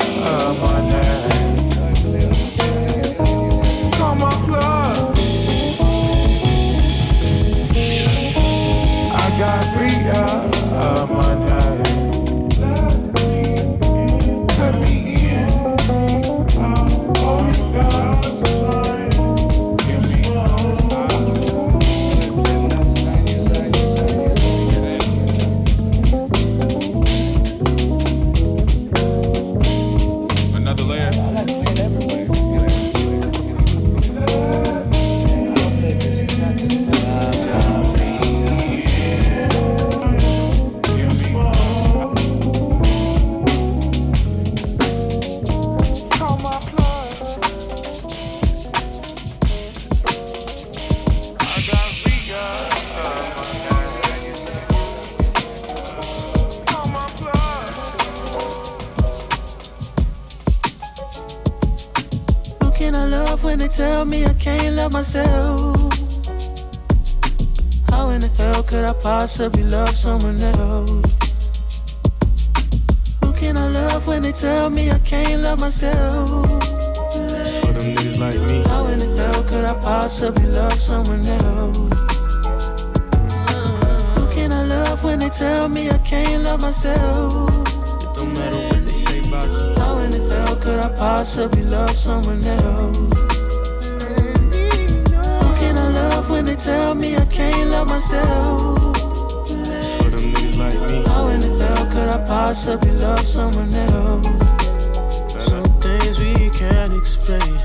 I 69.24 69.26
possibly 69.26 69.64
love 69.64 69.96
someone 69.96 70.38
else? 70.38 71.16
Who 73.22 73.32
can 73.32 73.56
I 73.56 73.68
love 73.68 74.06
when 74.06 74.20
they 74.20 74.32
tell 74.32 74.68
me 74.68 74.90
I 74.90 74.98
can't 74.98 75.40
love 75.40 75.60
myself? 75.60 76.44
It's 76.60 77.58
For 77.60 77.72
them 77.72 77.96
niggas 77.96 78.18
like 78.18 78.38
me. 78.46 78.62
How 78.64 78.84
in 78.88 78.98
the 78.98 79.06
hell 79.16 79.42
could 79.44 79.64
I 79.64 79.72
possibly 79.80 80.44
love 80.44 80.74
someone 80.74 81.24
else? 81.24 81.78
Who 84.14 84.28
can 84.30 84.52
I 84.52 84.62
love 84.66 85.02
when 85.02 85.20
they 85.20 85.30
tell 85.30 85.70
me 85.70 85.88
I 85.88 85.96
can't 86.00 86.42
love 86.42 86.60
myself? 86.60 87.48
It 88.02 88.14
don't 88.14 88.34
matter 88.34 88.58
what 88.58 88.84
they 88.84 88.92
say 88.92 89.20
about 89.20 89.48
you. 89.48 89.74
How 89.80 89.98
in 90.00 90.10
the 90.10 90.34
hell 90.34 90.56
could 90.56 90.80
I 90.80 90.94
possibly 90.96 91.64
love 91.64 91.96
someone 91.96 92.44
else? 92.44 92.98
Who 95.40 95.54
can 95.56 95.78
I 95.78 95.88
love 95.88 96.28
when 96.28 96.44
they 96.44 96.56
tell 96.56 96.94
me 96.94 97.16
I 97.16 97.24
can't 97.24 97.70
love 97.70 97.88
myself? 97.88 98.93
I 102.14 102.18
possibly 102.18 102.92
love 102.92 103.26
someone 103.26 103.74
else? 103.74 104.26
Some 105.44 105.64
things 105.80 106.20
we 106.20 106.48
can't 106.50 106.92
explain. 106.92 107.58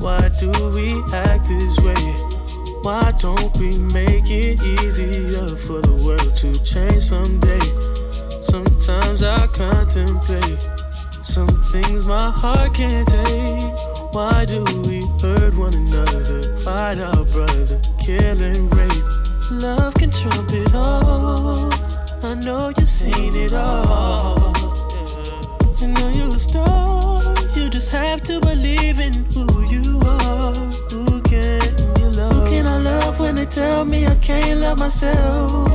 Why 0.00 0.28
do 0.40 0.50
we 0.74 0.90
act 1.14 1.46
this 1.46 1.78
way? 1.78 2.06
Why 2.82 3.12
don't 3.12 3.56
we 3.58 3.78
make 3.78 4.28
it 4.28 4.60
easier 4.60 5.46
for 5.54 5.80
the 5.82 5.94
world 6.04 6.34
to 6.34 6.52
change 6.64 7.04
someday? 7.04 7.62
Sometimes 8.42 9.22
I 9.22 9.46
contemplate 9.46 10.58
some 11.22 11.54
things 11.70 12.06
my 12.06 12.32
heart 12.32 12.74
can't 12.74 13.06
take. 13.06 13.62
Why 14.12 14.46
do 14.46 14.64
we 14.82 15.06
hurt 15.22 15.54
one 15.56 15.74
another, 15.74 16.56
fight 16.56 16.98
our 16.98 17.24
brother, 17.24 17.80
kill 18.00 18.42
and 18.42 18.66
rape? 18.76 19.62
Love 19.62 19.94
can 19.94 20.10
trump 20.10 20.50
it 20.50 20.74
all. 20.74 21.70
I 22.26 22.34
know 22.34 22.72
you've 22.76 22.88
seen 22.88 23.36
it 23.36 23.52
all. 23.52 24.52
You 25.78 25.86
know 25.86 26.08
you're 26.08 26.34
a 26.34 26.38
star. 26.38 27.22
You 27.54 27.70
just 27.70 27.92
have 27.92 28.20
to 28.22 28.40
believe 28.40 28.98
in 28.98 29.12
who 29.26 29.46
you 29.70 30.00
are. 30.04 30.52
Who 30.90 31.22
can 31.22 31.62
you 32.00 32.08
love? 32.10 32.32
Who 32.32 32.46
can 32.46 32.66
I 32.66 32.78
love 32.78 33.20
when 33.20 33.36
they 33.36 33.46
tell 33.46 33.84
me 33.84 34.06
I 34.08 34.16
can't 34.16 34.58
love 34.60 34.80
myself? 34.80 35.68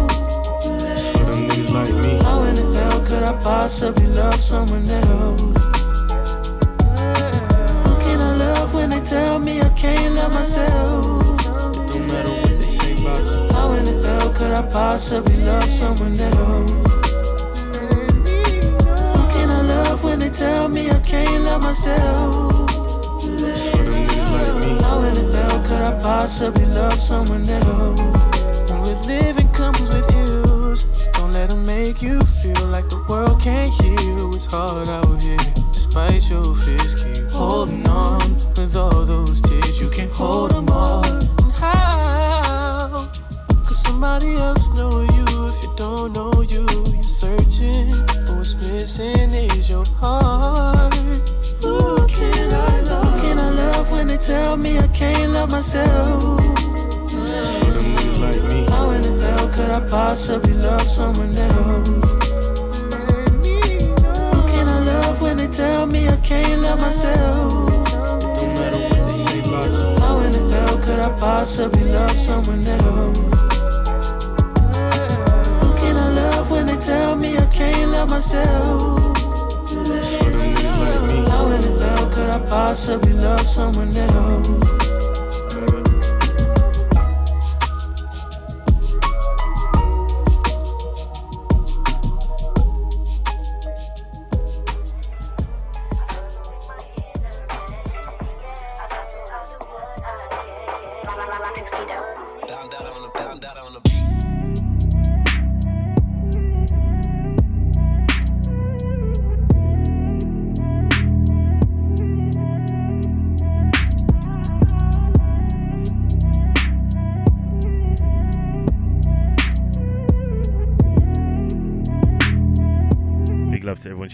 For 0.62 1.24
them 1.24 1.47
niggas 1.47 1.72
like 1.72 1.93
me. 2.04 2.22
How 2.22 2.43
in 2.43 2.56
the 2.56 2.64
hell 2.64 2.99
could 3.06 3.24
I 3.24 3.32
possibly 3.41 4.08
love 4.08 4.36
someone 4.36 4.86
else? 4.89 5.41
Who 7.86 7.95
can 8.04 8.22
I 8.22 8.36
love 8.36 8.74
when 8.74 8.89
they 8.89 8.99
tell 8.99 9.39
me 9.39 9.62
I 9.62 9.70
can't 9.70 10.16
love 10.16 10.34
myself? 10.34 11.41
Could 14.42 14.54
I 14.54 14.68
possibly 14.72 15.38
love 15.38 15.64
someone 15.66 16.20
else? 16.20 16.72
Who 19.14 19.22
can 19.34 19.52
I 19.52 19.62
love 19.62 20.04
when 20.04 20.18
they 20.18 20.32
tell 20.32 20.68
me 20.68 20.89
I 20.89 21.00
can't 21.02 21.44
love 21.44 21.62
myself. 21.62 22.52
How 24.82 25.04
in 25.04 25.14
the 25.14 25.30
hell 25.32 25.62
could 25.68 25.84
I 25.84 26.00
possibly 26.02 26.66
love 26.66 27.00
someone 27.00 27.48
else? 27.48 28.72
And 28.72 28.82
with 28.82 29.06
living 29.06 29.50
comes 29.50 29.88
with 29.94 30.12
ills. 30.12 30.86
Don't 31.14 31.34
let 31.34 31.50
them 31.50 31.64
make 31.64 32.02
you 32.02 32.20
feel 32.22 32.66
like 32.76 32.89
the 32.89 33.06
world 33.08 33.39
can't 33.39 33.72
heal. 33.80 34.34
It's 34.34 34.46
hard 34.46 34.89
out 34.89 35.22
here, 35.22 35.38
despite 35.72 36.28
your 36.32 36.56
fears. 36.56 36.96
Keep 37.04 37.30
holding 37.30 37.88
on 37.88 38.34
with 38.58 38.76
all 38.76 39.05
those 39.05 39.39
tears. 39.39 39.80
You 39.80 39.92
can't 39.92 40.12
hold 40.12 40.50
them 40.50 40.68
all. 40.70 41.30
And 44.13 44.24
how? 44.24 44.24
Cause 44.24 44.24
somebody 44.24 44.36
else 44.36 44.70
know 44.74 45.01
you 45.01 45.25
if 45.47 45.63
you 45.63 45.74
don't 45.78 46.13
know 46.13 46.42
you. 46.42 46.66
You're 46.93 47.04
searching, 47.04 47.92
but 48.28 48.36
what's 48.36 48.54
missing 48.55 49.32
is 49.32 49.70
your 49.70 49.86
heart. 49.86 50.93
Who 51.62 52.08
can 52.08 52.54
I 52.54 52.82
love? 52.82 53.13
Who 53.13 53.21
can 53.21 53.39
I 53.39 53.50
love 53.51 53.92
when 53.92 54.08
they 54.08 54.17
tell 54.17 54.58
me 54.58 54.78
I 54.79 54.88
can't 54.88 55.32
love 55.32 55.50
myself? 55.51 56.39
How 58.70 58.89
in 58.92 59.01
the 59.01 59.17
hell 59.21 59.50
could 59.50 59.70
I 59.70 59.79
possibly 59.89 60.54
love 60.54 60.82
someone 60.82 61.38
else? 61.38 61.89
Who 64.28 64.42
can 64.47 64.67
I 64.67 64.79
love 64.83 65.21
when 65.21 65.38
they 65.38 65.47
tell 65.47 65.86
me 65.86 66.08
I 66.08 66.17
can't 66.17 66.62
love 66.62 66.82
myself? 66.82 67.70
Don't 68.21 68.54
matter 68.55 68.79
what 68.79 69.08
they 69.08 69.13
say 69.13 69.39
about 69.39 69.71
you. 69.71 70.00
How 70.00 70.20
in 70.20 70.32
the 70.32 70.39
hell 70.50 70.78
could 70.79 71.00
I 71.00 71.09
possibly 71.17 71.83
love 71.86 72.12
someone 72.12 72.67
else? 72.67 73.30
Me 77.22 77.38
I 77.38 77.46
can't 77.48 77.92
love 77.92 78.10
myself? 78.10 79.18
How 81.30 81.48
in 81.52 81.62
the 81.62 81.93
hell 81.96 82.10
could 82.10 82.30
I 82.30 82.39
possibly 82.48 83.14
love 83.14 83.42
someone 83.42 83.96
else? 83.96 84.80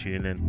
Tuning 0.08 0.24
in. 0.24 0.47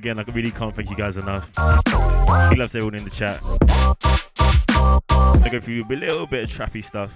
again, 0.00 0.18
I 0.18 0.22
really 0.32 0.50
can't 0.50 0.74
thank 0.74 0.88
you 0.88 0.96
guys 0.96 1.18
enough. 1.18 1.46
He 2.50 2.56
loves 2.56 2.74
everyone 2.74 2.94
in 2.94 3.04
the 3.04 3.10
chat. 3.10 3.38
I 5.10 5.48
go 5.52 5.60
through 5.60 5.84
a 5.84 5.92
little 5.92 6.26
bit 6.26 6.44
of 6.44 6.50
trappy 6.50 6.82
stuff. 6.82 7.14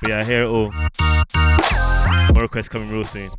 But 0.00 0.08
yeah, 0.08 0.20
I 0.20 0.24
hear 0.24 0.44
it 0.44 0.46
all. 0.46 0.72
More 2.32 2.44
requests 2.44 2.70
coming 2.70 2.88
real 2.88 3.04
soon. 3.04 3.30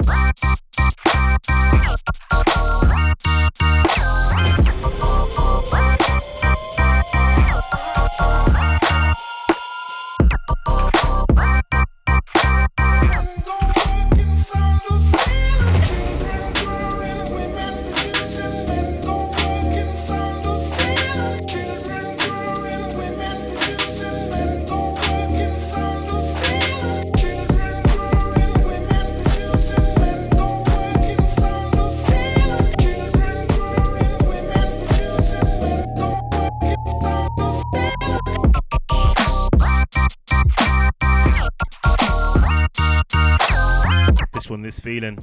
Feeling 44.89 45.19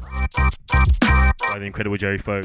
by 1.51 1.59
the 1.59 1.65
incredible 1.65 1.97
Jerry 1.97 2.19
Folk. 2.19 2.45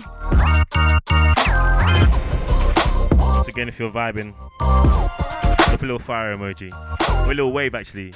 Once 3.16 3.48
again, 3.48 3.68
if 3.68 3.78
you're 3.78 3.92
vibing, 3.92 4.34
drop 4.58 5.84
a 5.84 5.86
little 5.86 6.00
fire 6.00 6.36
emoji. 6.36 6.72
Or 7.28 7.32
a 7.32 7.36
little 7.36 7.52
wave, 7.52 7.76
actually. 7.76 8.16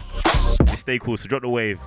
Just 0.65 0.79
stay 0.79 0.97
cool, 0.97 1.17
so 1.17 1.27
drop 1.27 1.43
the 1.43 1.49
wave. 1.49 1.79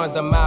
Joined 0.00 0.14
the 0.14 0.22
Mile 0.22 0.39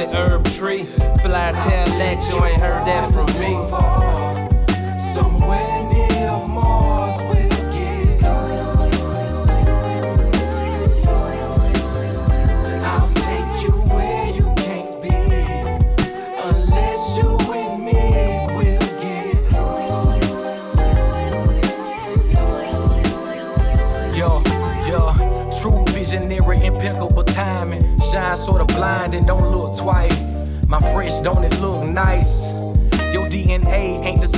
fuzzy 0.00 0.16
herb 0.16 0.39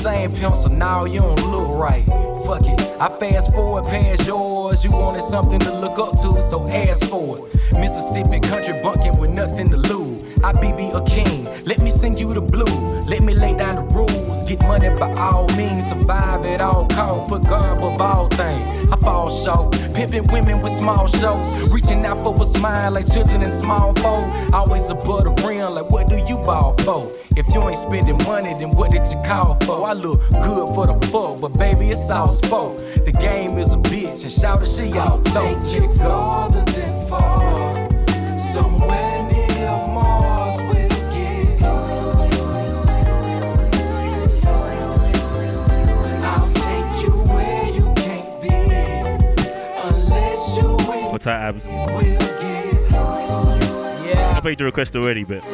Same 0.02 0.32
pencil, 0.32 0.68
now 0.68 1.04
you 1.04 1.20
don't 1.20 1.46
look 1.52 1.76
right. 1.76 2.04
Fuck 2.44 2.66
it, 2.66 2.80
I 3.00 3.08
fast 3.08 3.52
forward 3.52 3.84
past 3.84 4.26
yours. 4.26 4.82
You 4.82 4.90
wanted 4.90 5.22
something 5.22 5.60
to 5.60 5.72
look 5.78 5.96
up 5.96 6.20
to, 6.22 6.42
so 6.42 6.68
ask 6.68 7.04
for 7.08 7.38
it. 7.38 7.72
Mississippi 7.72 8.40
country 8.40 8.74
bunking 8.82 9.16
with 9.16 9.30
nothing 9.30 9.70
to 9.70 9.76
lose. 9.76 10.24
I 10.42 10.50
be 10.54 10.72
be 10.72 10.88
a 10.88 11.00
king, 11.04 11.44
let 11.66 11.78
me 11.78 11.90
sing 11.90 12.18
you 12.18 12.34
the 12.34 12.40
blue. 12.40 12.64
Let 13.02 13.22
me 13.22 13.32
lay 13.32 13.54
down 13.56 13.76
the 13.76 13.82
rules, 13.82 14.21
get 14.40 14.60
money 14.62 14.88
by 14.88 15.12
all 15.14 15.46
means, 15.56 15.88
survive 15.88 16.44
at 16.44 16.60
all 16.60 16.86
costs, 16.86 17.28
put 17.28 17.42
God 17.44 17.76
above 17.76 18.00
all 18.00 18.28
things. 18.28 18.92
I 18.92 18.96
fall 18.96 19.28
short, 19.28 19.72
pimping 19.94 20.26
women 20.28 20.62
with 20.62 20.72
small 20.72 21.06
shows, 21.06 21.70
reaching 21.70 22.06
out 22.06 22.22
for 22.22 22.40
a 22.40 22.44
smile 22.44 22.92
like 22.92 23.12
children 23.12 23.42
in 23.42 23.50
small 23.50 23.92
fold. 23.96 24.32
Always 24.54 24.88
above 24.90 25.24
the 25.24 25.46
rim, 25.46 25.74
like 25.74 25.90
what 25.90 26.08
do 26.08 26.16
you 26.26 26.36
ball 26.38 26.74
for? 26.78 27.12
If 27.36 27.52
you 27.54 27.68
ain't 27.68 27.78
spending 27.78 28.18
money, 28.24 28.54
then 28.54 28.70
what 28.74 28.90
did 28.92 29.06
you 29.06 29.20
call 29.22 29.58
for? 29.66 29.86
I 29.86 29.92
look 29.92 30.20
good 30.30 30.74
for 30.74 30.86
the 30.86 30.98
fuck, 31.08 31.40
but 31.40 31.58
baby, 31.58 31.90
it's 31.90 32.10
all 32.10 32.30
spoke. 32.30 32.78
The 33.04 33.12
game 33.12 33.58
is 33.58 33.72
a 33.72 33.76
bitch, 33.76 34.22
and 34.22 34.32
shout 34.32 34.62
it, 34.62 34.68
she 34.68 34.96
out 34.98 35.24
take 35.26 35.58
you 35.74 35.92
farther 35.94 36.64
than 36.72 37.08
far. 37.08 37.88
Somewhere 38.38 39.11
What's 51.22 51.28
Abs? 51.28 51.66
Yeah. 54.04 54.34
I 54.36 54.40
paid 54.42 54.58
the 54.58 54.64
request 54.64 54.96
already, 54.96 55.22
but 55.22 55.44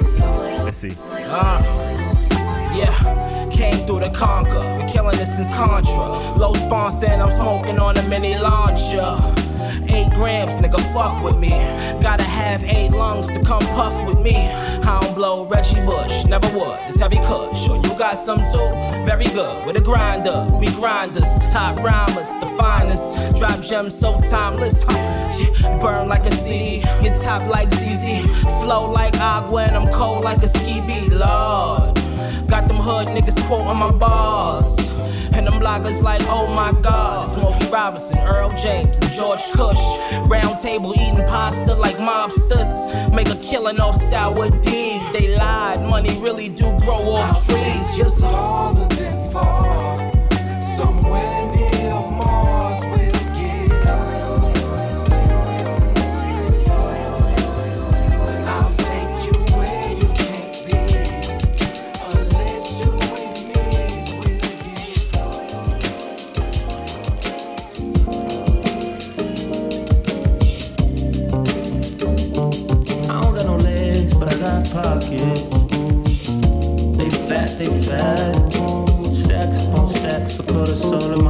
let's 0.64 0.78
see. 0.78 0.96
Uh, 1.10 1.60
yeah, 2.74 3.50
came 3.52 3.76
through 3.86 4.00
the 4.00 4.08
conquer. 4.16 4.62
Been 4.78 4.88
killing 4.88 5.18
this 5.18 5.36
since 5.36 5.54
Contra. 5.54 6.38
Low 6.38 6.54
spawn 6.54 6.90
saying 6.90 7.20
I'm 7.20 7.30
smoking 7.32 7.78
on 7.78 7.98
a 7.98 8.08
mini 8.08 8.38
launcher. 8.38 9.47
Eight 9.88 10.10
grams, 10.12 10.52
nigga, 10.60 10.80
fuck 10.92 11.22
with 11.22 11.38
me. 11.38 11.50
Gotta 12.00 12.24
have 12.24 12.62
eight 12.64 12.90
lungs 12.90 13.28
to 13.28 13.42
come 13.42 13.62
puff 13.76 14.06
with 14.06 14.20
me. 14.20 14.36
I 14.36 15.00
don't 15.00 15.14
blow 15.14 15.46
Reggie 15.46 15.84
Bush, 15.84 16.24
never 16.24 16.48
would. 16.56 16.78
It's 16.88 17.00
heavy 17.00 17.18
kush. 17.18 17.64
Sure, 17.64 17.76
you 17.76 17.98
got 17.98 18.16
some 18.16 18.38
too? 18.38 18.68
Very 19.04 19.26
good. 19.26 19.66
With 19.66 19.76
a 19.76 19.80
grinder, 19.80 20.46
we 20.58 20.66
grinders. 20.72 21.28
Top 21.52 21.76
rhymers, 21.76 22.30
the 22.40 22.46
finest. 22.58 23.36
Drop 23.36 23.60
gems 23.60 23.98
so 23.98 24.20
timeless. 24.30 24.84
Huh? 24.86 25.78
Burn 25.80 26.08
like 26.08 26.24
a 26.26 26.32
CD, 26.32 26.80
get 27.02 27.20
top 27.22 27.48
like 27.48 27.68
ZZ. 27.70 28.24
Flow 28.62 28.90
like 28.90 29.16
agua, 29.20 29.64
and 29.64 29.76
I'm 29.76 29.90
cold 29.92 30.24
like 30.24 30.42
a 30.42 30.48
ski 30.48 30.80
beat. 30.80 31.12
Lord. 31.12 32.07
Got 32.46 32.68
them 32.68 32.76
hood 32.76 33.08
niggas 33.08 33.40
quoting 33.46 33.78
my 33.78 33.90
bars. 33.90 34.76
And 35.32 35.46
them 35.46 35.60
bloggers 35.60 36.02
like, 36.02 36.22
oh 36.24 36.46
my 36.48 36.72
god. 36.80 37.28
Smokey 37.28 37.66
Robinson, 37.70 38.18
Earl 38.18 38.50
James, 38.50 38.96
and 38.98 39.10
George 39.12 39.42
Cush. 39.52 39.78
Round 40.28 40.58
table 40.60 40.92
eating 40.94 41.26
pasta 41.26 41.74
like 41.74 41.96
mobsters. 41.96 43.14
Make 43.14 43.28
a 43.28 43.36
killing 43.36 43.80
off 43.80 44.00
sour 44.02 44.50
D. 44.62 45.00
They 45.12 45.36
lied, 45.36 45.80
money 45.82 46.16
really 46.20 46.48
do 46.48 46.64
grow 46.80 47.02
off 47.16 47.46
trees. 47.46 47.96
Just 47.96 48.20
farther 48.20 48.86
than 48.96 49.30
far. 49.30 49.67
They 76.96 77.10
fat, 77.10 77.56
they 77.58 77.70
fat. 77.82 78.34
Stacks 79.14 79.64
upon 79.64 79.88
stacks, 79.88 80.38
a 80.38 80.42
quarter 80.42 80.74
soul 80.74 81.12
in 81.12 81.24
my 81.24 81.27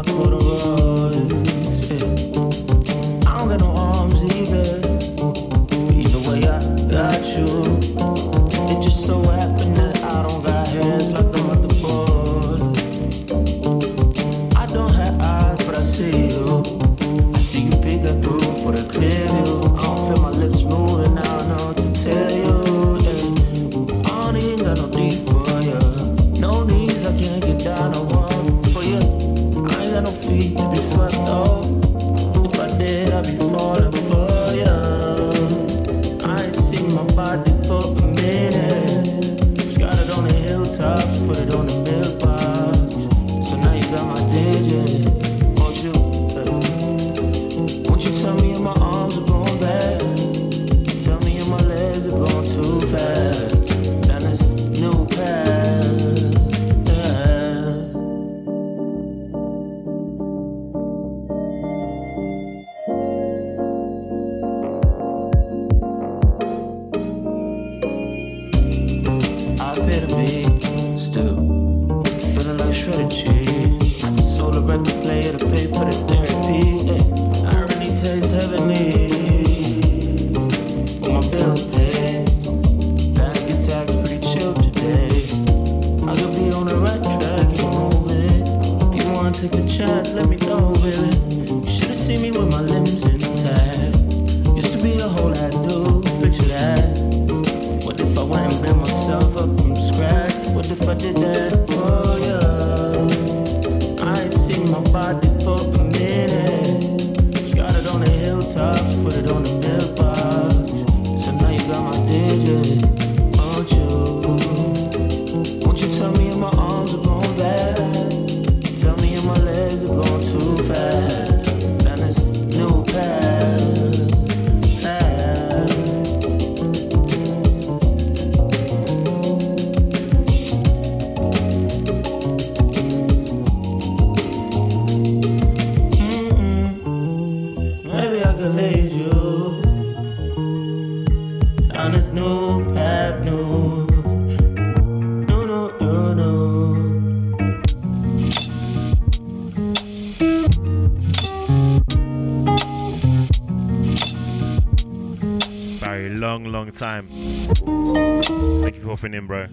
time. 156.78 157.06
Thank 157.08 158.76
you 158.76 158.82
for 158.82 158.88
hopping 158.88 159.14
in, 159.14 159.26
bro. 159.26 159.46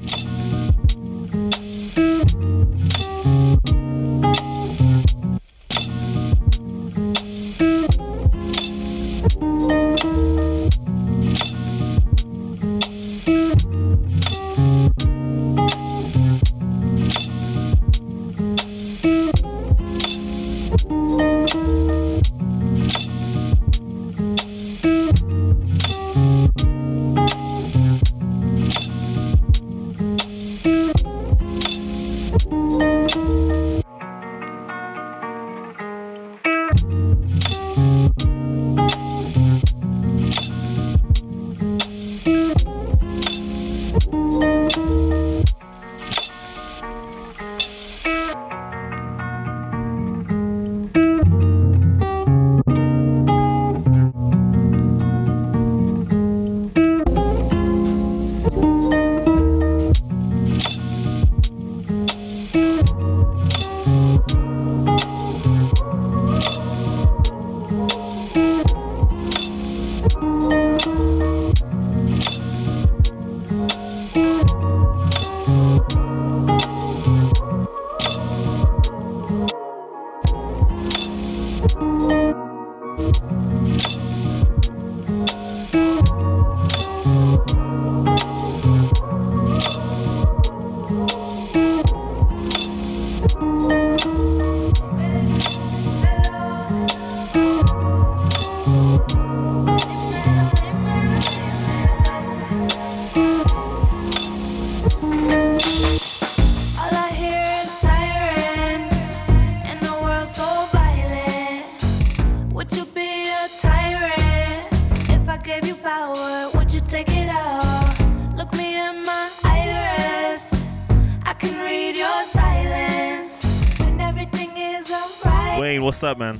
up, 126.05 126.17
man? 126.19 126.39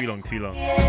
Too 0.00 0.06
long, 0.06 0.22
too 0.22 0.38
long. 0.38 0.83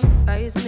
confuse 0.00 0.63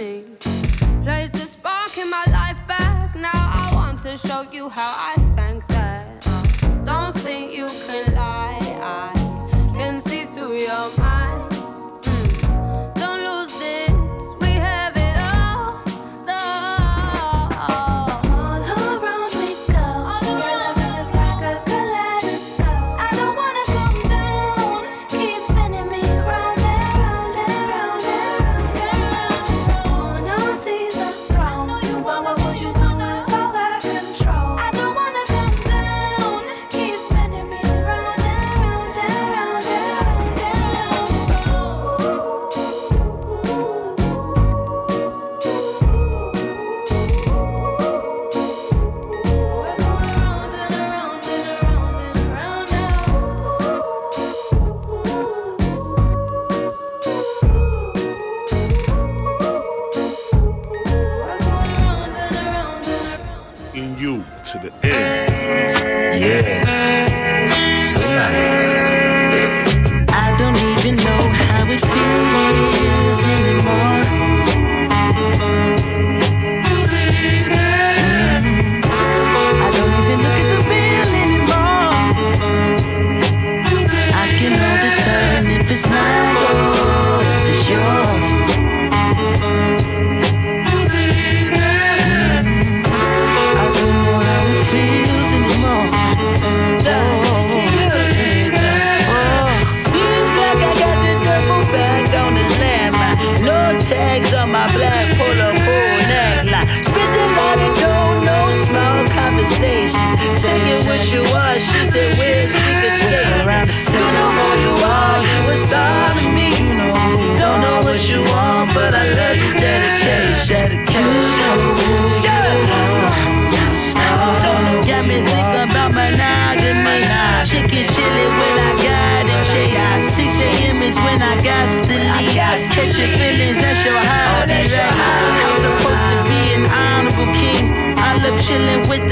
with 138.85 139.06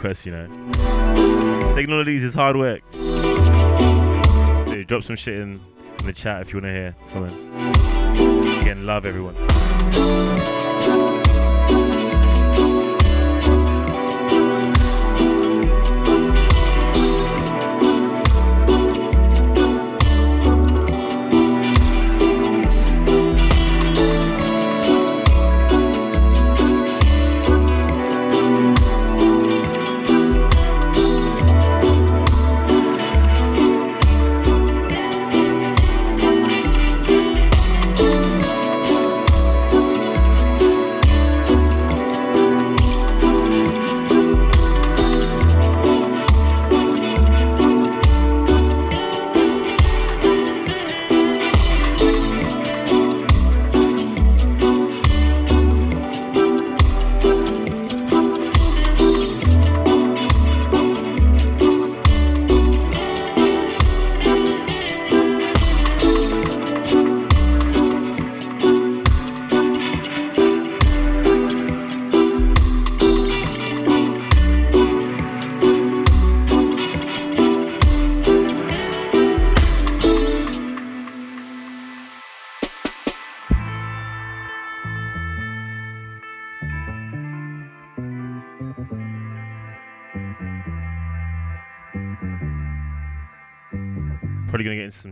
requests, 0.00 0.24
you 0.24 0.32
know. 0.32 1.74
Technologies 1.74 2.24
is 2.24 2.34
hard 2.34 2.56
work. 2.56 2.80
Drop 4.86 5.02
some 5.02 5.14
shit 5.14 5.34
in, 5.34 5.60
in 6.00 6.06
the 6.06 6.12
chat 6.12 6.40
if 6.40 6.52
you 6.52 6.60
want 6.60 6.66
to 6.66 6.72
hear 6.72 6.96
something. 7.06 8.58
Again, 8.60 8.84
love 8.84 9.04
everyone. 9.06 9.36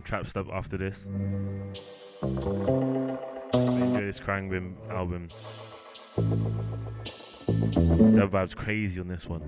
Trap 0.09 0.25
stuff 0.25 0.47
after 0.51 0.75
this. 0.75 1.05
Enjoy 2.23 4.01
this 4.01 4.19
Crying 4.19 4.75
album. 4.89 5.27
That 8.15 8.29
vibe's 8.31 8.55
crazy 8.55 8.99
on 8.99 9.07
this 9.07 9.27
one. 9.27 9.41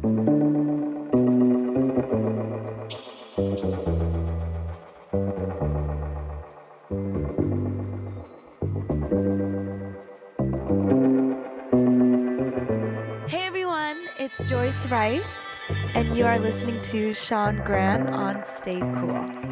Hey 13.28 13.48
everyone, 13.48 13.98
it's 14.20 14.48
Joyce 14.48 14.86
Rice, 14.86 15.56
and 15.96 16.16
you 16.16 16.24
are 16.26 16.38
listening 16.38 16.80
to 16.84 17.16
Sean 17.16 17.64
Gran 17.66 18.08
on 18.10 18.44
Stay 18.44 18.80
Cool. 18.80 19.51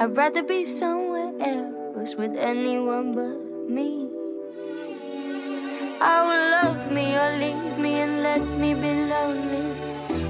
I'd 0.00 0.16
rather 0.16 0.44
be 0.44 0.62
somewhere 0.62 1.32
else 1.40 2.14
with 2.14 2.36
anyone 2.36 3.16
but 3.16 3.68
me. 3.68 4.08
Oh, 6.00 6.60
love 6.62 6.92
me 6.92 7.16
or 7.16 7.36
leave 7.36 7.78
me 7.78 7.94
and 7.94 8.22
let 8.22 8.40
me 8.40 8.74
be 8.74 8.94
lonely. 8.94 9.74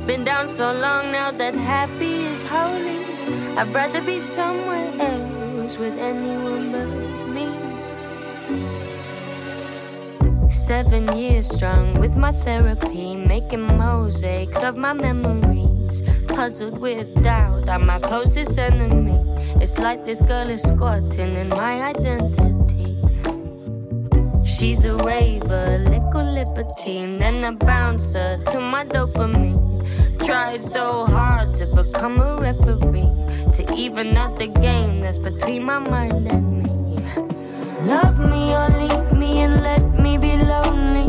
Been 0.07 0.24
down 0.24 0.49
so 0.49 0.73
long 0.73 1.12
now 1.12 1.31
that 1.32 1.55
happy 1.55 2.24
is 2.32 2.40
holy. 2.49 3.05
I'd 3.59 3.69
rather 3.74 4.01
be 4.01 4.19
somewhere 4.19 4.90
else 5.01 5.77
with 5.77 5.99
anyone 5.99 6.73
but 6.73 6.89
me. 7.28 7.53
Seven 10.51 11.15
years 11.15 11.47
strong 11.47 12.01
with 12.01 12.16
my 12.16 12.32
therapy, 12.32 13.16
making 13.16 13.77
mosaics 13.77 14.62
of 14.62 14.78
my 14.78 14.95
memories. 14.95 16.01
Puzzled 16.27 16.78
with 16.78 17.23
doubt, 17.23 17.69
I'm 17.69 17.85
my 17.85 17.99
closest 17.99 18.59
enemy. 18.59 19.27
It's 19.60 19.78
like 19.78 20.05
this 20.05 20.22
girl 20.22 20.48
is 20.48 20.62
squatting 20.62 21.36
in 21.36 21.48
my 21.48 21.82
identity. 21.82 22.97
She's 24.44 24.85
a 24.85 24.94
raver, 24.94 25.78
little 25.78 26.32
libertine, 26.32 27.18
then 27.18 27.44
a 27.44 27.52
bouncer 27.52 28.39
to 28.51 28.60
my 28.60 28.85
dopamine. 28.85 29.66
Tried 30.24 30.62
so 30.62 31.06
hard 31.06 31.56
to 31.56 31.66
become 31.66 32.20
a 32.20 32.36
referee, 32.36 33.12
to 33.55 33.74
even 33.74 34.16
out 34.16 34.39
the 34.39 34.47
game 34.47 35.01
that's 35.01 35.18
between 35.18 35.64
my 35.64 35.78
mind 35.78 36.26
and 36.28 36.62
me. 36.62 36.68
Love 37.82 38.18
me 38.18 38.55
or 38.55 38.68
leave 38.68 39.12
me 39.12 39.40
and 39.40 39.62
let 39.62 39.82
me 40.01 40.18
be 40.18 40.36
lonely. 40.36 41.09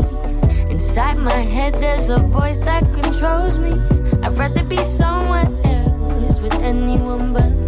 Inside 0.70 1.18
my 1.18 1.32
head, 1.32 1.74
there's 1.76 2.08
a 2.08 2.18
voice 2.18 2.60
that 2.60 2.82
controls 2.94 3.58
me. 3.58 3.72
I'd 4.22 4.36
rather 4.36 4.64
be 4.64 4.78
somewhere 4.78 5.48
else 5.64 6.40
with 6.40 6.54
anyone 6.54 7.32
but 7.32 7.59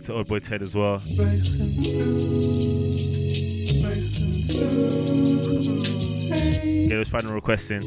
back 0.00 0.06
to 0.06 0.14
Old 0.14 0.28
Boy 0.28 0.38
Ted 0.38 0.62
as 0.62 0.74
well. 0.74 0.98
Get 6.88 6.96
those 6.96 7.08
final 7.08 7.34
requesting. 7.34 7.82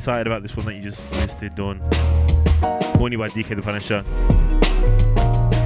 excited 0.00 0.26
about 0.26 0.40
this 0.40 0.56
one 0.56 0.64
that 0.64 0.72
you 0.72 0.80
just 0.80 1.12
listed, 1.12 1.54
Dawn. 1.54 1.78
Only 2.98 3.18
by 3.18 3.28
DK 3.28 3.54
the 3.54 3.60
Punisher. 3.60 4.02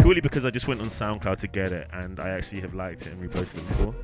Purely 0.03 0.21
because 0.21 0.45
I 0.45 0.51
just 0.51 0.67
went 0.67 0.81
on 0.81 0.89
SoundCloud 0.89 1.39
to 1.39 1.47
get 1.47 1.71
it 1.71 1.87
and 1.93 2.19
I 2.19 2.31
actually 2.31 2.61
have 2.63 2.75
liked 2.75 3.03
it 3.07 3.13
and 3.13 3.23
reposted 3.23 3.59
it 3.59 3.69
before. 3.69 3.95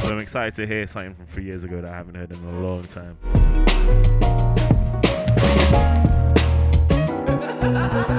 So 0.00 0.08
I'm 0.08 0.18
excited 0.18 0.56
to 0.56 0.66
hear 0.66 0.88
something 0.88 1.14
from 1.14 1.26
three 1.26 1.44
years 1.44 1.62
ago 1.62 1.80
that 1.80 1.92
I 1.92 1.96
haven't 1.96 2.16
heard 2.16 2.32
in 2.32 2.44
a 2.44 2.60
long 2.60 2.82
time. 2.88 3.16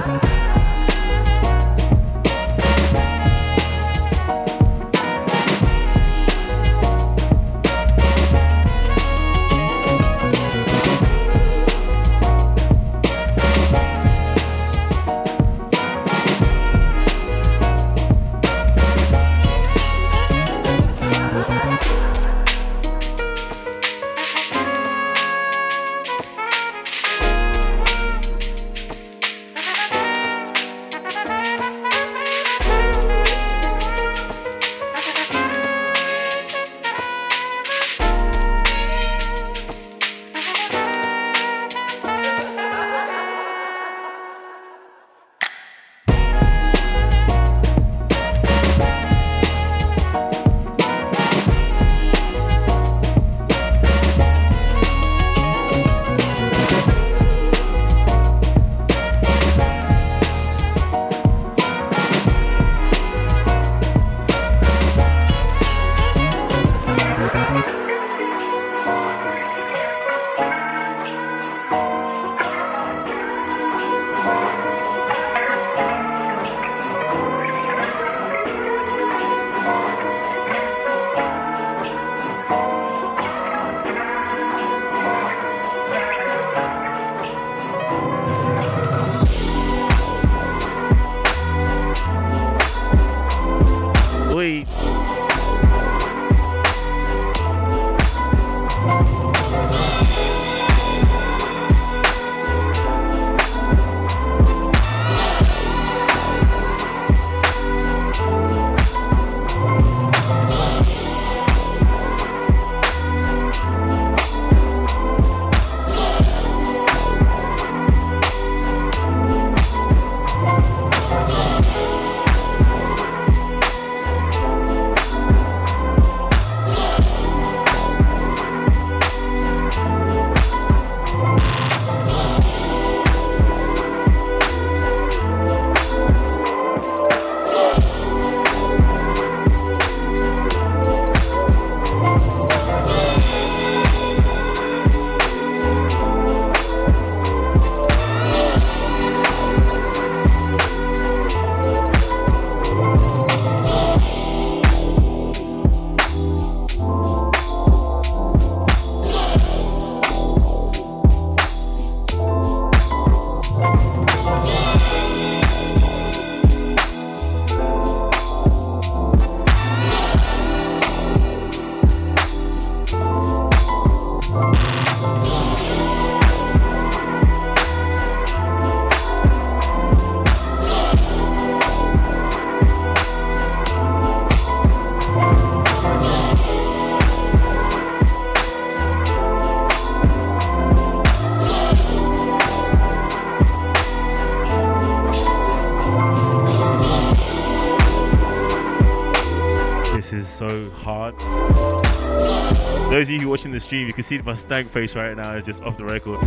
Those 202.98 203.10
of 203.10 203.22
you 203.22 203.28
watching 203.28 203.52
the 203.52 203.60
stream, 203.60 203.86
you 203.86 203.92
can 203.92 204.02
see 204.02 204.18
my 204.18 204.34
stank 204.34 204.72
face 204.72 204.96
right 204.96 205.16
now 205.16 205.36
is 205.36 205.44
just 205.44 205.62
off 205.62 205.76
the 205.76 205.84
record. 205.84 206.18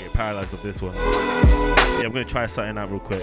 Get 0.00 0.12
paralyzed 0.12 0.52
of 0.52 0.60
this 0.60 0.82
one. 0.82 0.96
Yeah, 0.96 2.06
I'm 2.06 2.10
gonna 2.10 2.24
try 2.24 2.46
something 2.46 2.76
out 2.76 2.90
real 2.90 2.98
quick. 2.98 3.22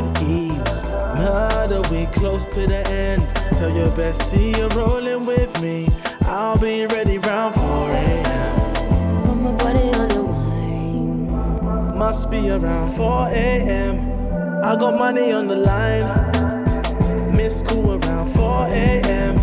With 0.00 0.22
ease. 0.22 0.84
Murder, 1.16 1.82
we 1.90 2.06
close 2.06 2.46
to 2.46 2.66
the 2.66 2.86
end. 2.88 3.22
Tell 3.52 3.70
your 3.70 3.88
bestie 3.90 4.56
you're 4.56 4.68
rolling 4.70 5.24
with 5.26 5.60
me. 5.60 5.88
I'll 6.22 6.58
be 6.58 6.86
ready 6.86 7.18
round 7.18 7.54
4 7.54 7.90
a.m. 7.92 9.22
Put 9.22 9.36
my 9.36 9.52
body 9.52 9.88
on 10.00 10.10
your 10.10 10.28
mind. 10.28 11.96
Must 11.96 12.30
be 12.30 12.50
around 12.50 12.94
4 12.94 13.28
a.m. 13.28 13.94
I 14.62 14.76
got 14.76 14.98
money 14.98 15.32
on 15.32 15.46
the 15.48 15.56
line. 15.56 16.06
Miss 17.34 17.60
school 17.60 17.92
around 17.98 18.28
4 18.34 18.66
a.m. 18.66 19.34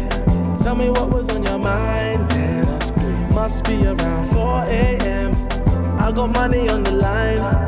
Tell 0.58 0.76
me 0.76 0.90
what 0.90 1.10
was 1.10 1.30
on 1.30 1.44
your 1.44 1.60
mind. 1.60 2.30
Then 2.32 2.68
I. 2.68 3.34
Must 3.34 3.64
be 3.66 3.86
around 3.86 4.30
4 4.30 4.64
a.m. 4.66 5.32
I 6.00 6.12
got 6.12 6.28
money 6.32 6.70
on 6.70 6.84
the 6.84 6.92
line. 6.92 7.63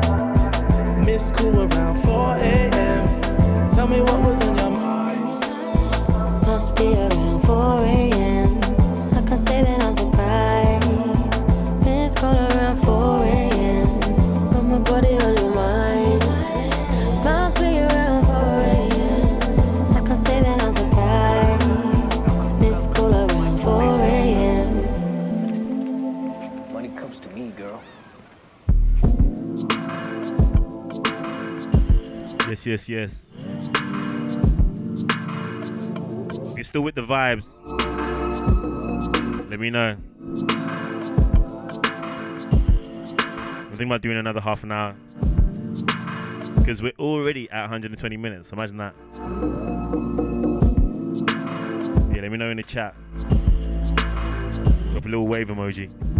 Miss 1.16 1.28
school 1.28 1.62
around 1.62 2.02
4 2.02 2.36
a.m. 2.36 3.70
Tell 3.70 3.88
me 3.88 4.02
what 4.02 4.20
was 4.20 4.38
on 4.42 4.54
your 4.58 4.68
mind. 4.68 5.40
Must 6.46 6.76
be 6.76 6.92
around 6.92 7.40
4 7.40 7.80
a.m. 7.80 8.58
I 9.14 9.22
can 9.22 9.38
say 9.38 9.62
that 9.62 9.80
I'm 9.80 9.96
Yes, 32.66 32.88
yes. 32.88 33.30
If 36.50 36.56
you're 36.56 36.64
still 36.64 36.80
with 36.80 36.96
the 36.96 37.02
vibes, 37.02 37.46
let 39.48 39.60
me 39.60 39.70
know. 39.70 39.96
I'm 43.60 43.68
thinking 43.70 43.86
about 43.86 44.02
doing 44.02 44.16
another 44.16 44.40
half 44.40 44.64
an 44.64 44.72
hour. 44.72 44.96
Because 46.56 46.82
we're 46.82 46.90
already 46.98 47.48
at 47.50 47.60
120 47.60 48.16
minutes. 48.16 48.50
Imagine 48.50 48.78
that. 48.78 48.96
Yeah, 52.12 52.22
let 52.22 52.32
me 52.32 52.36
know 52.36 52.50
in 52.50 52.56
the 52.56 52.64
chat. 52.64 52.96
Drop 54.90 55.04
a 55.04 55.08
little 55.08 55.28
wave 55.28 55.46
emoji. 55.46 56.15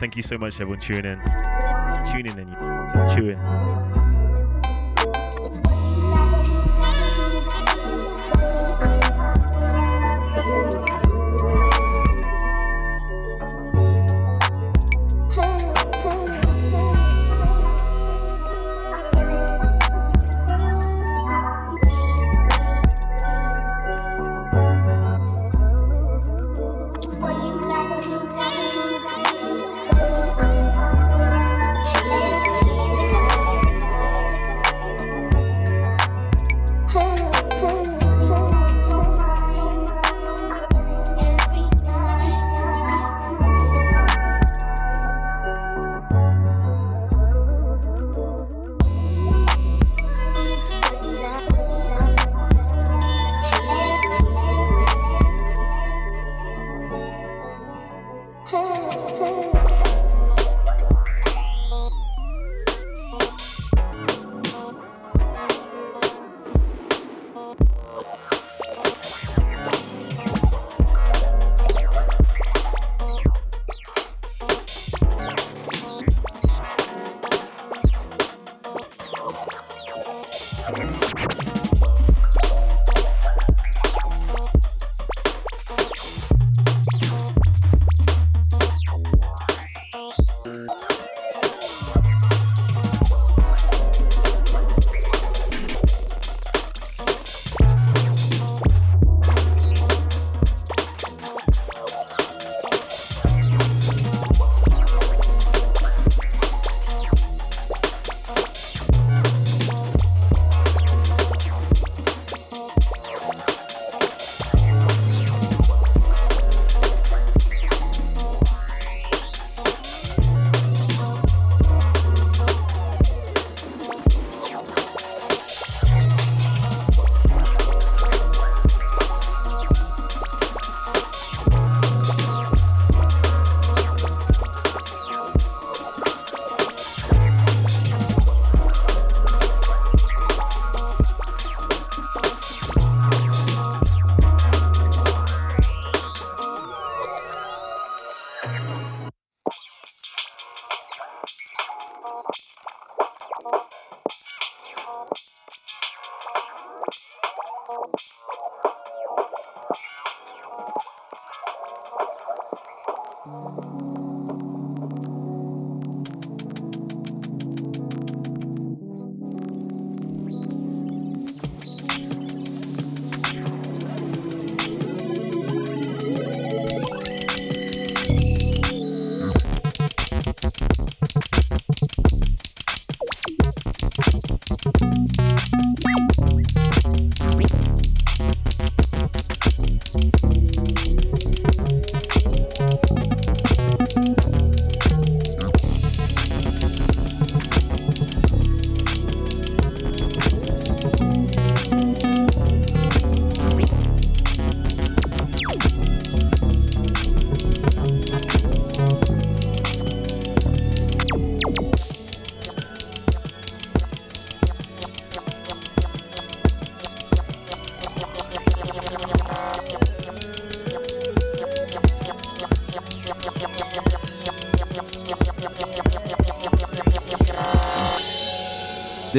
Thank 0.00 0.16
you 0.16 0.22
so 0.22 0.38
much, 0.38 0.54
everyone, 0.54 0.80
tuning 0.80 1.04
in. 1.04 1.20
Tuning 2.10 2.38
in, 2.38 2.48
you 2.48 3.14
chewing. 3.14 3.99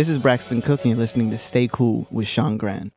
This 0.02 0.10
is 0.10 0.18
Braxton 0.18 0.64
Cook, 0.64 0.80
and 0.80 0.90
you're 0.90 0.98
listening 0.98 1.30
to 1.30 1.38
Stay 1.38 1.68
Cool 1.68 2.08
with 2.10 2.28
Sean 2.28 2.58
Gran. 2.58 2.92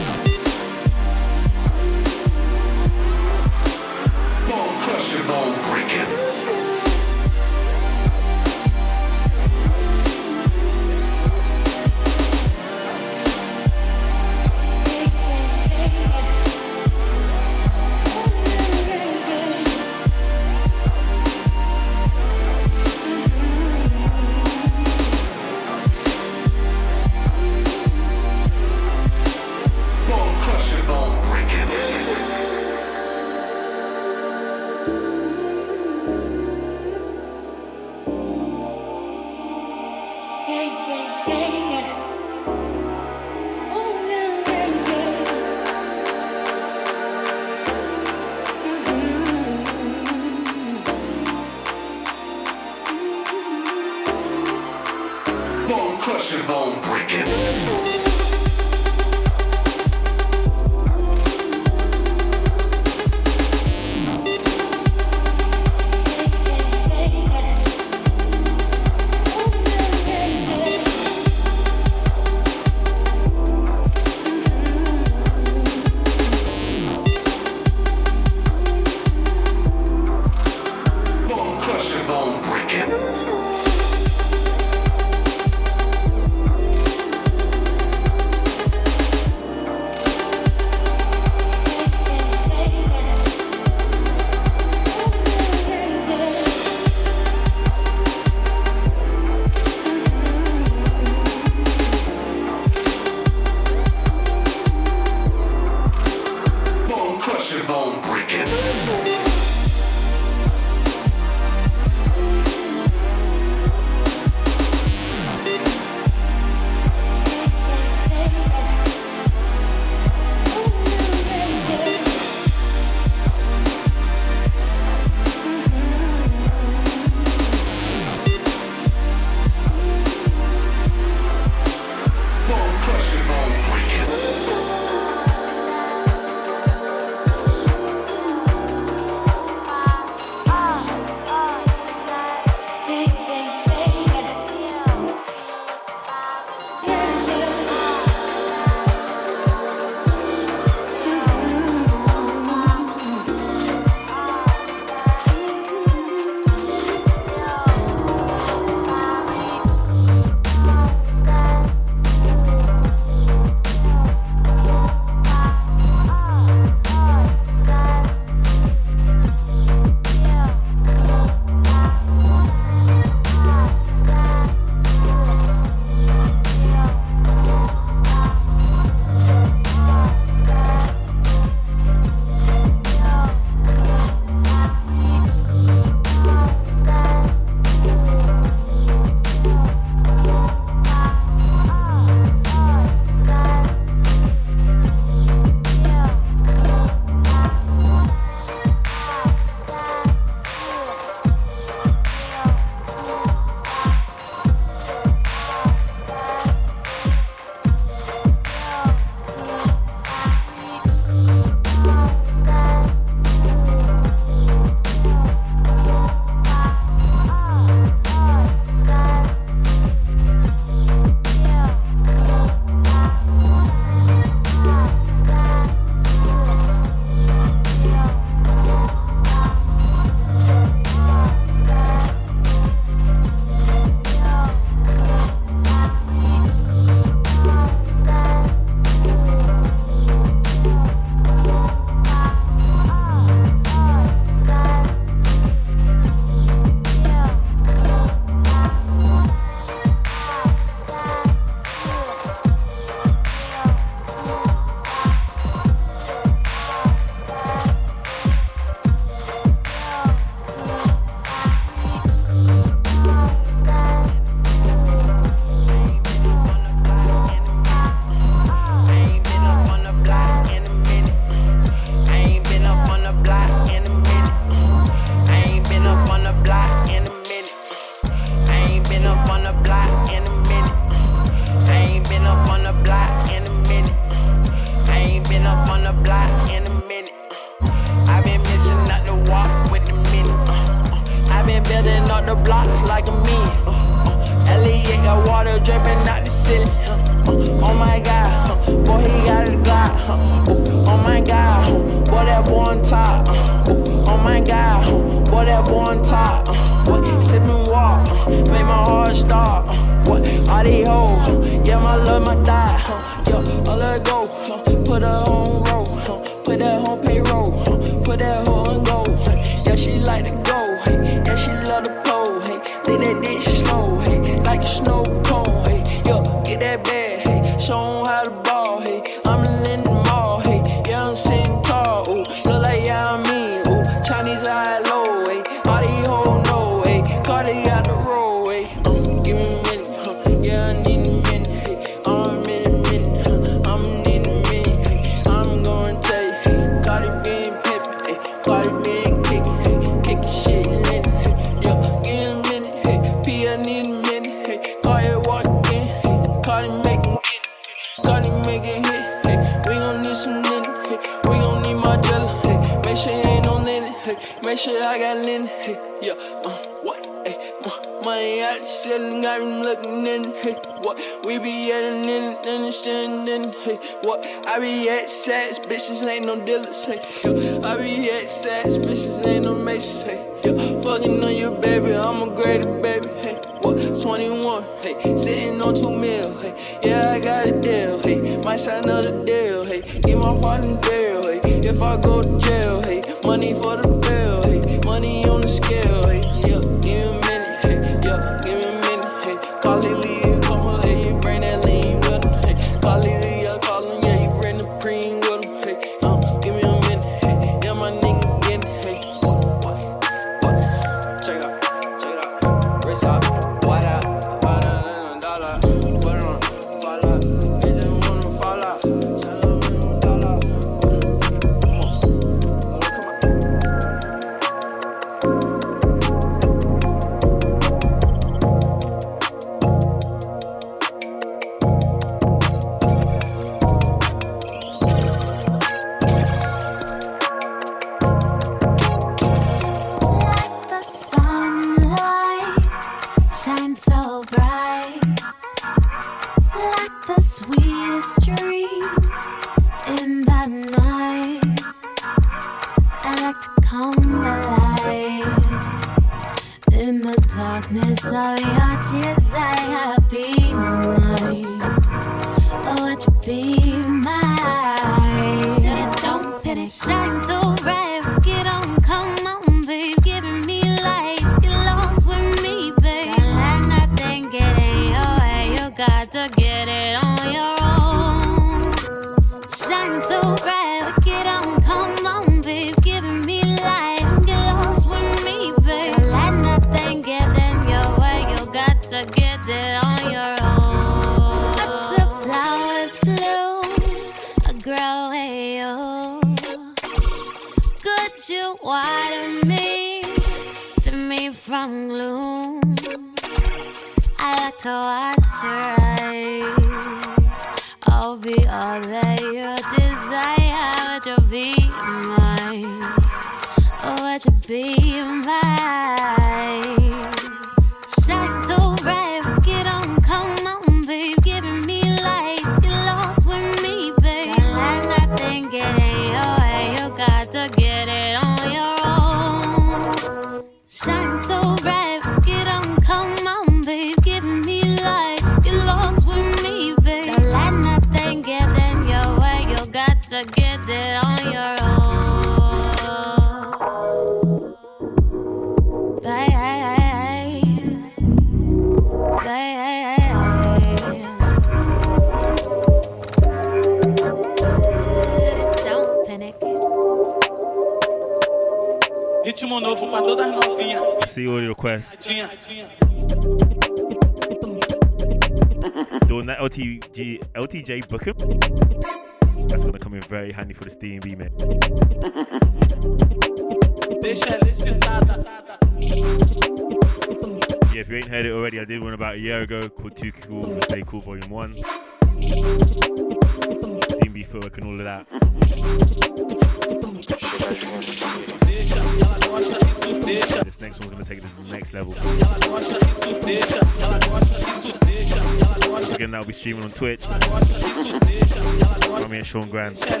going 599.49 599.49
grand. 599.49 600.00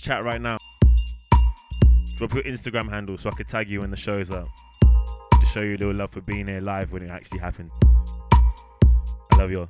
chat 0.00 0.24
right 0.24 0.40
now. 0.40 0.56
Drop 2.16 2.34
your 2.34 2.42
Instagram 2.42 2.90
handle 2.90 3.16
so 3.16 3.30
I 3.30 3.32
could 3.34 3.48
tag 3.48 3.68
you 3.70 3.80
when 3.80 3.90
the 3.90 3.96
show's 3.96 4.30
up. 4.30 4.48
To 5.40 5.46
show 5.46 5.62
you 5.62 5.76
a 5.76 5.78
little 5.78 5.94
love 5.94 6.10
for 6.10 6.20
being 6.20 6.48
here 6.48 6.60
live 6.60 6.92
when 6.92 7.02
it 7.02 7.10
actually 7.10 7.38
happened. 7.38 7.70
I 9.32 9.36
love 9.36 9.50
you 9.50 9.60
all. 9.60 9.67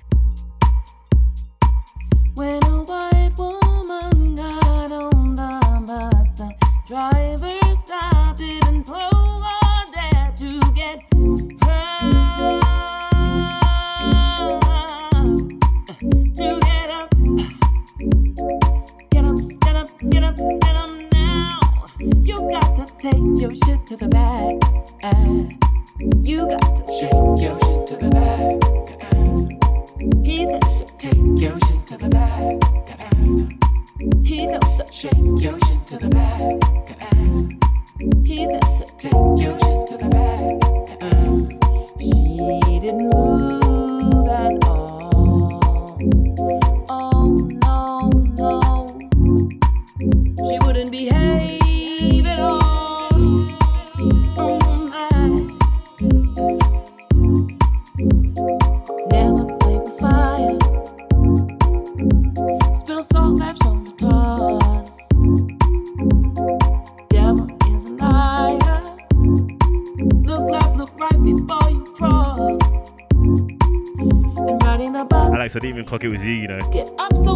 take 22.98 23.40
your 23.40 23.54
shit 23.54 23.86
to 23.86 23.96
the 23.96 24.08
back. 24.08 24.56
Uh, 25.04 25.44
you 26.22 26.48
got 26.48 26.67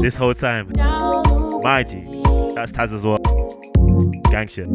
this 0.03 0.17
whole 0.17 0.35
time. 0.35 0.67
my 1.63 1.85
g, 1.85 2.01
that's 2.57 2.73
Taz 2.73 2.93
as 2.93 3.05
well. 3.05 3.19
Gang 4.33 4.49
shit. 4.49 4.69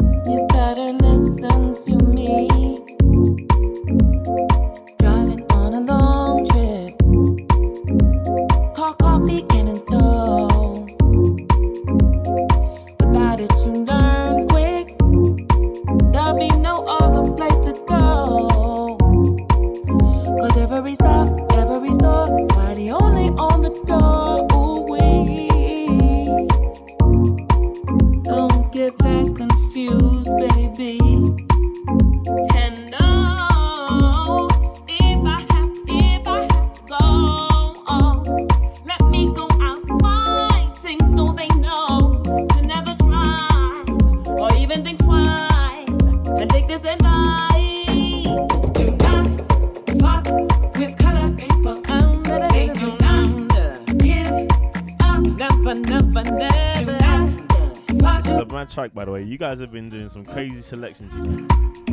You 59.37 59.39
guys 59.39 59.59
have 59.59 59.71
been 59.71 59.87
doing 59.91 60.09
some 60.09 60.25
crazy 60.25 60.63
selections. 60.63 61.13
You 61.13 61.21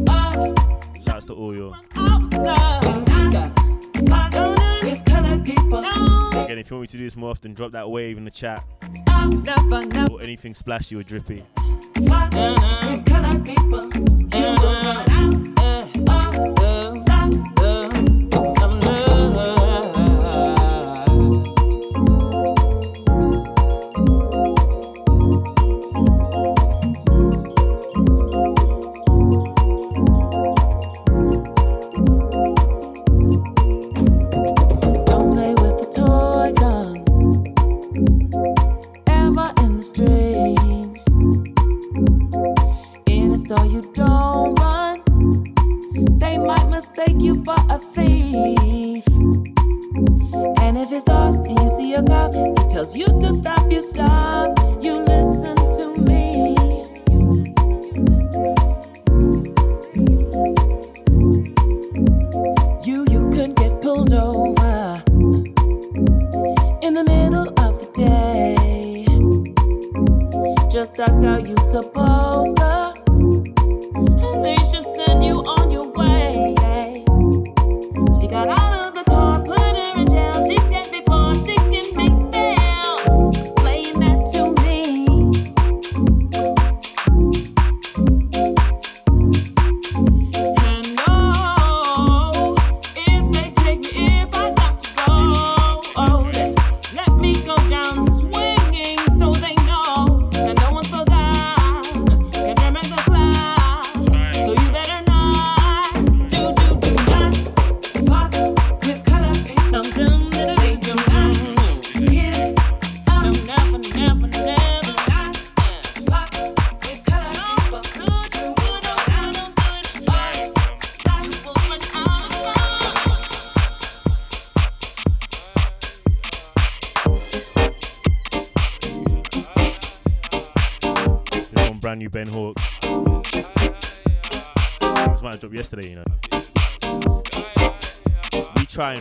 know? 0.02 0.55
Shouts 1.05 1.26
to 1.26 1.34
all 1.34 1.55
your. 1.55 1.74
Again, 6.42 6.58
if 6.58 6.70
you 6.70 6.76
want 6.76 6.81
me 6.81 6.86
to 6.86 6.97
do 6.97 7.05
this 7.05 7.16
more 7.16 7.32
often, 7.32 7.52
drop 7.52 7.73
that 7.73 7.90
wave 7.90 8.16
in 8.16 8.24
the 8.24 8.31
chat. 8.31 8.64
Or 10.10 10.23
anything 10.23 10.55
splashy 10.55 10.97
or 10.97 11.02
drippy. 11.02 11.44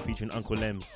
Featuring 0.02 0.32
Uncle 0.32 0.58
Lems. 0.58 0.93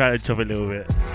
Try 0.00 0.16
to 0.16 0.18
chop 0.18 0.38
a 0.38 0.42
little 0.42 0.66
bit. 0.66 1.09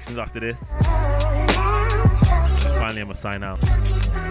Selections 0.00 0.18
after 0.18 0.40
this. 0.40 0.58
Finally, 2.78 3.00
I'm 3.00 3.08
gonna 3.08 3.14
sign 3.14 3.42
out. 3.42 4.29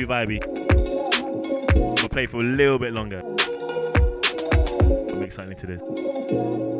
Too 0.00 0.06
vibey. 0.06 0.40
Gonna 1.96 2.08
play 2.08 2.26
for 2.26 2.38
a 2.38 2.42
little 2.42 2.78
bit 2.78 2.92
longer. 2.92 3.22
I'm 5.12 5.22
excited 5.22 5.58
to 5.58 5.66
this. 5.66 6.79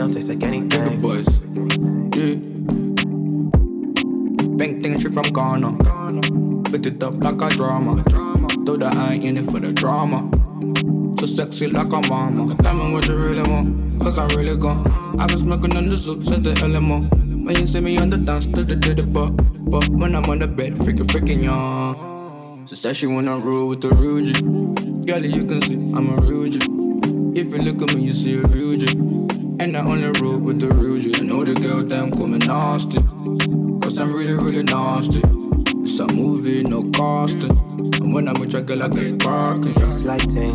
Don't 0.00 0.12
taste 0.12 0.30
like 0.30 0.42
anything. 0.42 1.00
Boys, 1.02 1.28
Yeah. 2.16 2.36
Bang 4.56 4.80
thing 4.80 4.98
shit 4.98 5.12
from 5.12 5.28
Ghana. 5.28 5.70
Picked 6.70 6.86
it 6.86 7.02
up 7.02 7.22
like 7.22 7.40
a 7.42 7.54
drama. 7.54 8.02
Though 8.64 8.78
that 8.78 8.94
I 8.94 9.14
ain't 9.14 9.24
in 9.24 9.36
it 9.36 9.50
for 9.50 9.60
the 9.60 9.72
drama. 9.74 10.30
So 11.20 11.26
sexy 11.26 11.66
like 11.66 11.92
a 11.92 12.00
mama. 12.08 12.56
Tell 12.62 12.74
me 12.74 12.92
what 12.92 13.06
you 13.06 13.16
really 13.16 13.42
want. 13.42 14.00
Cause 14.00 14.18
I 14.18 14.26
really 14.28 14.56
gone. 14.56 14.90
I've 15.20 15.28
been 15.28 15.38
smoking 15.38 15.76
on 15.76 15.86
the 15.90 15.98
since 15.98 16.28
the 16.28 16.54
LMO. 16.64 17.44
When 17.44 17.56
you 17.56 17.66
see 17.66 17.80
me 17.80 17.98
on 17.98 18.08
the 18.08 18.16
dance 18.16 18.46
to 18.46 18.64
the 18.64 18.76
did 18.76 19.00
it 19.00 19.12
but 19.12 19.30
But 19.70 19.86
when 19.90 20.16
I'm 20.16 20.24
on 20.30 20.38
the 20.38 20.48
bed, 20.48 20.76
freaking 20.76 21.08
freaking 21.12 21.42
young. 21.42 22.66
So 22.66 22.74
said 22.74 22.96
she 22.96 23.06
wanna 23.06 23.38
with 23.66 23.82
the 23.82 23.88
Rugy. 23.88 24.40
Girl, 25.06 25.24
you 25.24 25.44
can 25.44 25.60
see 25.60 25.74
I'm 25.74 26.08
a 26.08 26.16
Rugy. 26.22 27.36
If 27.36 27.48
you 27.48 27.58
look 27.58 27.82
at 27.82 27.94
me, 27.94 28.04
you 28.04 28.12
see 28.12 28.38
a 28.38 28.42
Rugy. 28.42 29.29
And 29.60 29.76
I 29.76 29.80
only 29.80 30.18
roll 30.22 30.38
with 30.38 30.58
the 30.58 30.68
Rugy. 30.68 31.14
I 31.20 31.22
know 31.22 31.44
the 31.44 31.52
girl 31.52 31.82
them 31.82 32.08
me 32.30 32.38
nasty. 32.38 32.96
Cause 33.82 34.00
I'm 34.00 34.10
really, 34.10 34.32
really 34.32 34.62
nasty. 34.62 35.20
It's 35.84 35.98
a 35.98 36.06
movie, 36.06 36.62
no 36.62 36.90
casting. 36.92 37.50
And 37.50 38.14
when 38.14 38.26
I'm 38.26 38.40
with 38.40 38.54
your 38.54 38.62
girl, 38.62 38.82
I 38.82 38.88
get 38.88 39.18
barking. 39.18 39.74
Yeah. 39.78 39.90
Slighting, 39.90 40.48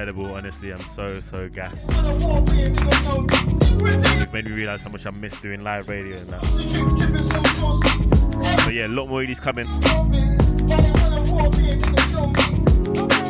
incredible. 0.00 0.34
Honestly, 0.34 0.72
I'm 0.72 0.80
so 0.80 1.20
so 1.20 1.48
gassed. 1.50 1.84
It 4.22 4.32
made 4.32 4.46
me 4.46 4.52
realise 4.52 4.82
how 4.82 4.88
much 4.88 5.04
I 5.04 5.10
miss 5.10 5.38
doing 5.40 5.62
live 5.62 5.90
radio 5.90 6.16
and 6.16 6.26
that. 6.28 6.40
But 8.64 8.74
yeah, 8.74 8.86
a 8.86 8.88
lot 8.88 9.08
more 9.08 9.22
EDs 9.22 9.40
coming. 9.40 9.66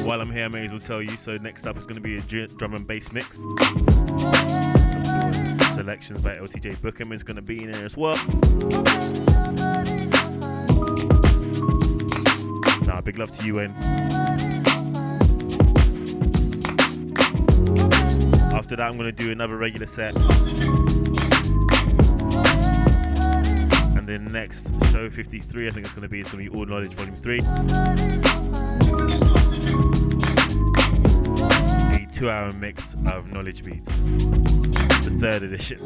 While 0.06 0.20
I'm 0.20 0.30
here, 0.30 0.44
I 0.44 0.48
may 0.48 0.66
as 0.66 0.70
well 0.70 0.80
tell 0.80 1.02
you. 1.02 1.16
So 1.16 1.34
next 1.34 1.66
up 1.66 1.76
is 1.76 1.86
going 1.86 2.00
to 2.00 2.00
be 2.00 2.14
a 2.14 2.20
drum 2.46 2.74
and 2.74 2.86
bass 2.86 3.10
mix. 3.10 3.38
Selections 5.74 6.22
by 6.22 6.36
LTJ 6.36 6.76
Bukem 6.76 7.12
is 7.12 7.24
going 7.24 7.34
to 7.36 7.42
be 7.42 7.64
in 7.64 7.72
there 7.72 7.84
as 7.84 7.96
well. 7.96 8.16
Nah, 12.86 13.00
big 13.00 13.18
love 13.18 13.36
to 13.36 13.44
you, 13.44 13.54
Wayne. 13.56 14.59
after 18.70 18.76
that, 18.84 18.88
I'm 18.88 18.96
going 18.96 19.12
to 19.12 19.24
do 19.24 19.32
another 19.32 19.56
regular 19.56 19.86
set. 19.86 20.14
And 23.96 24.06
then 24.06 24.26
next 24.26 24.68
show 24.92 25.10
53, 25.10 25.66
I 25.66 25.70
think 25.70 25.86
it's 25.86 25.94
going 25.94 26.04
to 26.04 26.08
be, 26.08 26.20
it's 26.20 26.30
going 26.30 26.44
to 26.44 26.50
be 26.52 26.56
All 26.56 26.66
Knowledge 26.66 26.94
Volume 26.94 27.12
3. 27.12 27.38
A 31.90 32.06
two 32.12 32.30
hour 32.30 32.52
mix 32.60 32.94
of 33.10 33.26
Knowledge 33.32 33.64
Beats, 33.64 33.92
the 33.96 35.16
third 35.18 35.42
edition. 35.42 35.80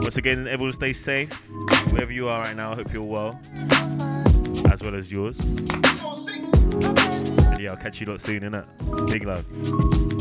Once 0.00 0.16
again, 0.16 0.48
everyone 0.48 0.72
stay 0.72 0.92
safe. 0.92 1.30
Wherever 1.92 2.12
you 2.12 2.28
are 2.28 2.40
right 2.40 2.56
now, 2.56 2.72
I 2.72 2.74
hope 2.74 2.92
you're 2.92 3.04
well, 3.04 3.38
as 4.72 4.82
well 4.82 4.96
as 4.96 5.12
yours. 5.12 5.38
And 7.48 7.60
yeah, 7.60 7.70
I'll 7.70 7.76
catch 7.76 8.00
you 8.00 8.08
lot 8.08 8.20
soon, 8.20 8.40
innit? 8.40 8.66
Big 9.12 9.24
love. 9.24 10.17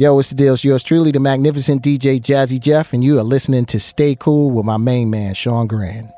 Yo, 0.00 0.14
what's 0.14 0.30
the 0.30 0.36
deal. 0.36 0.54
It's 0.54 0.62
yours 0.64 0.84
truly, 0.84 1.10
the 1.10 1.18
magnificent 1.18 1.82
DJ 1.82 2.20
Jazzy 2.20 2.60
Jeff, 2.60 2.92
and 2.92 3.02
you 3.02 3.18
are 3.18 3.24
listening 3.24 3.66
to 3.66 3.80
Stay 3.80 4.14
Cool 4.14 4.52
with 4.52 4.64
my 4.64 4.76
main 4.76 5.10
man, 5.10 5.34
Sean 5.34 5.66
Grand. 5.66 6.12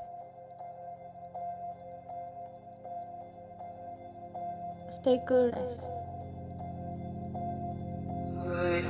Stay 4.90 5.18
cool, 5.26 5.50
Would 8.44 8.84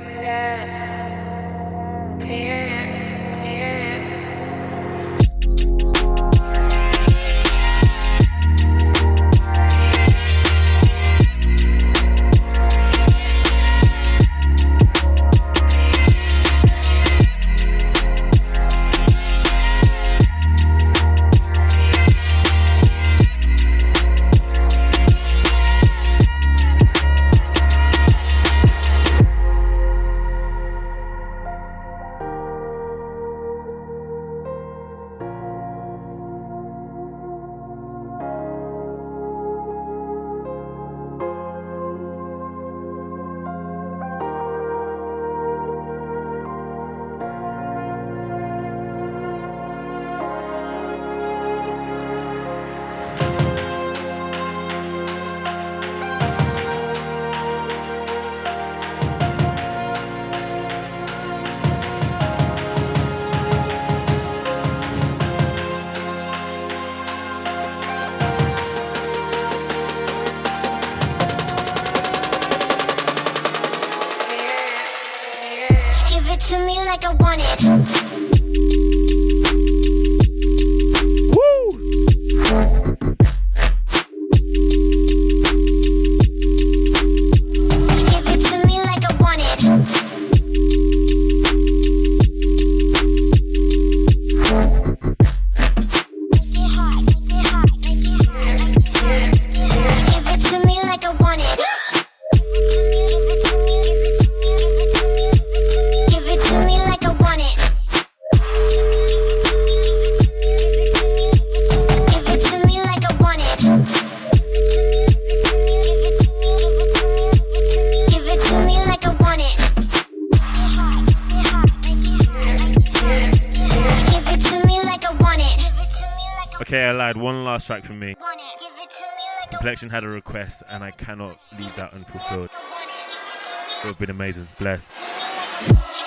Selection 129.71 129.89
had 129.89 130.03
a 130.03 130.09
request, 130.09 130.63
and 130.67 130.83
I 130.83 130.91
cannot 130.91 131.39
leave 131.57 131.73
that 131.77 131.93
unfulfilled. 131.93 132.49
It 132.49 133.85
would 133.85 133.91
have 133.91 133.99
been 133.99 134.09
amazing. 134.09 134.49
Bless. 134.59 134.99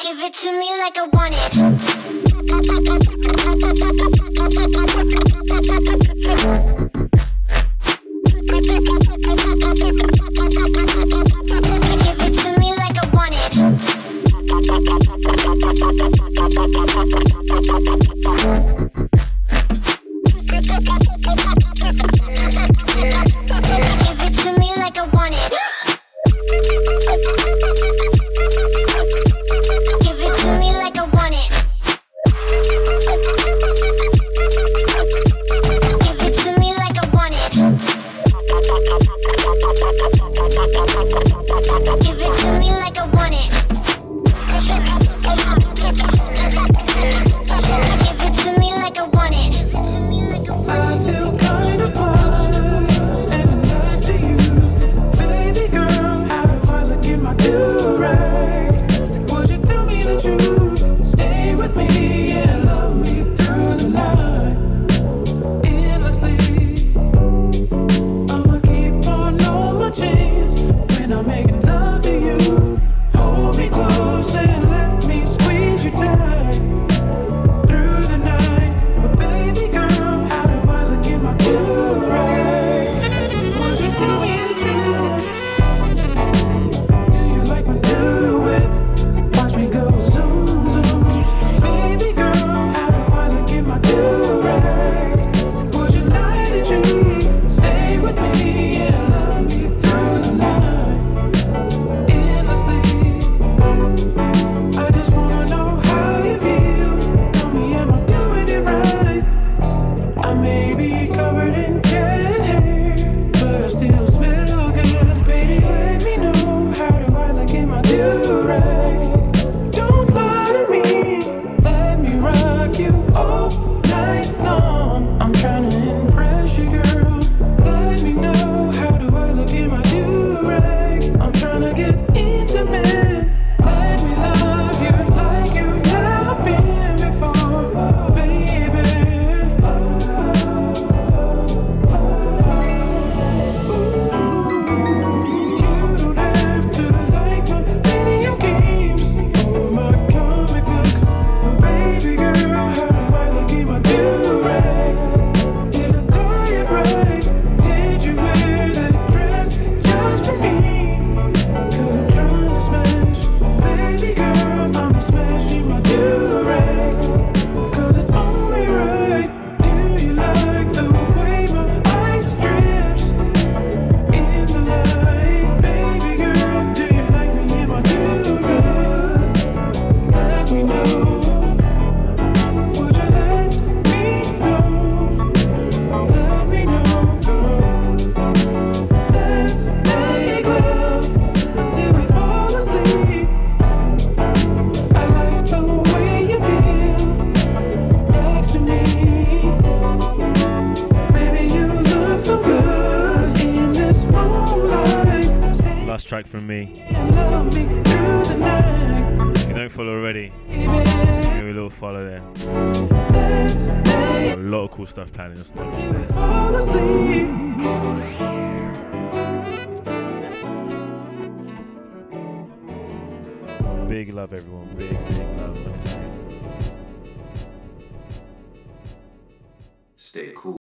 Give 0.02 0.20
it 0.20 0.34
to 0.34 0.52
me 0.52 0.70
like 0.76 0.98
I 0.98 1.06
want 1.06 1.34
it. 6.84 6.90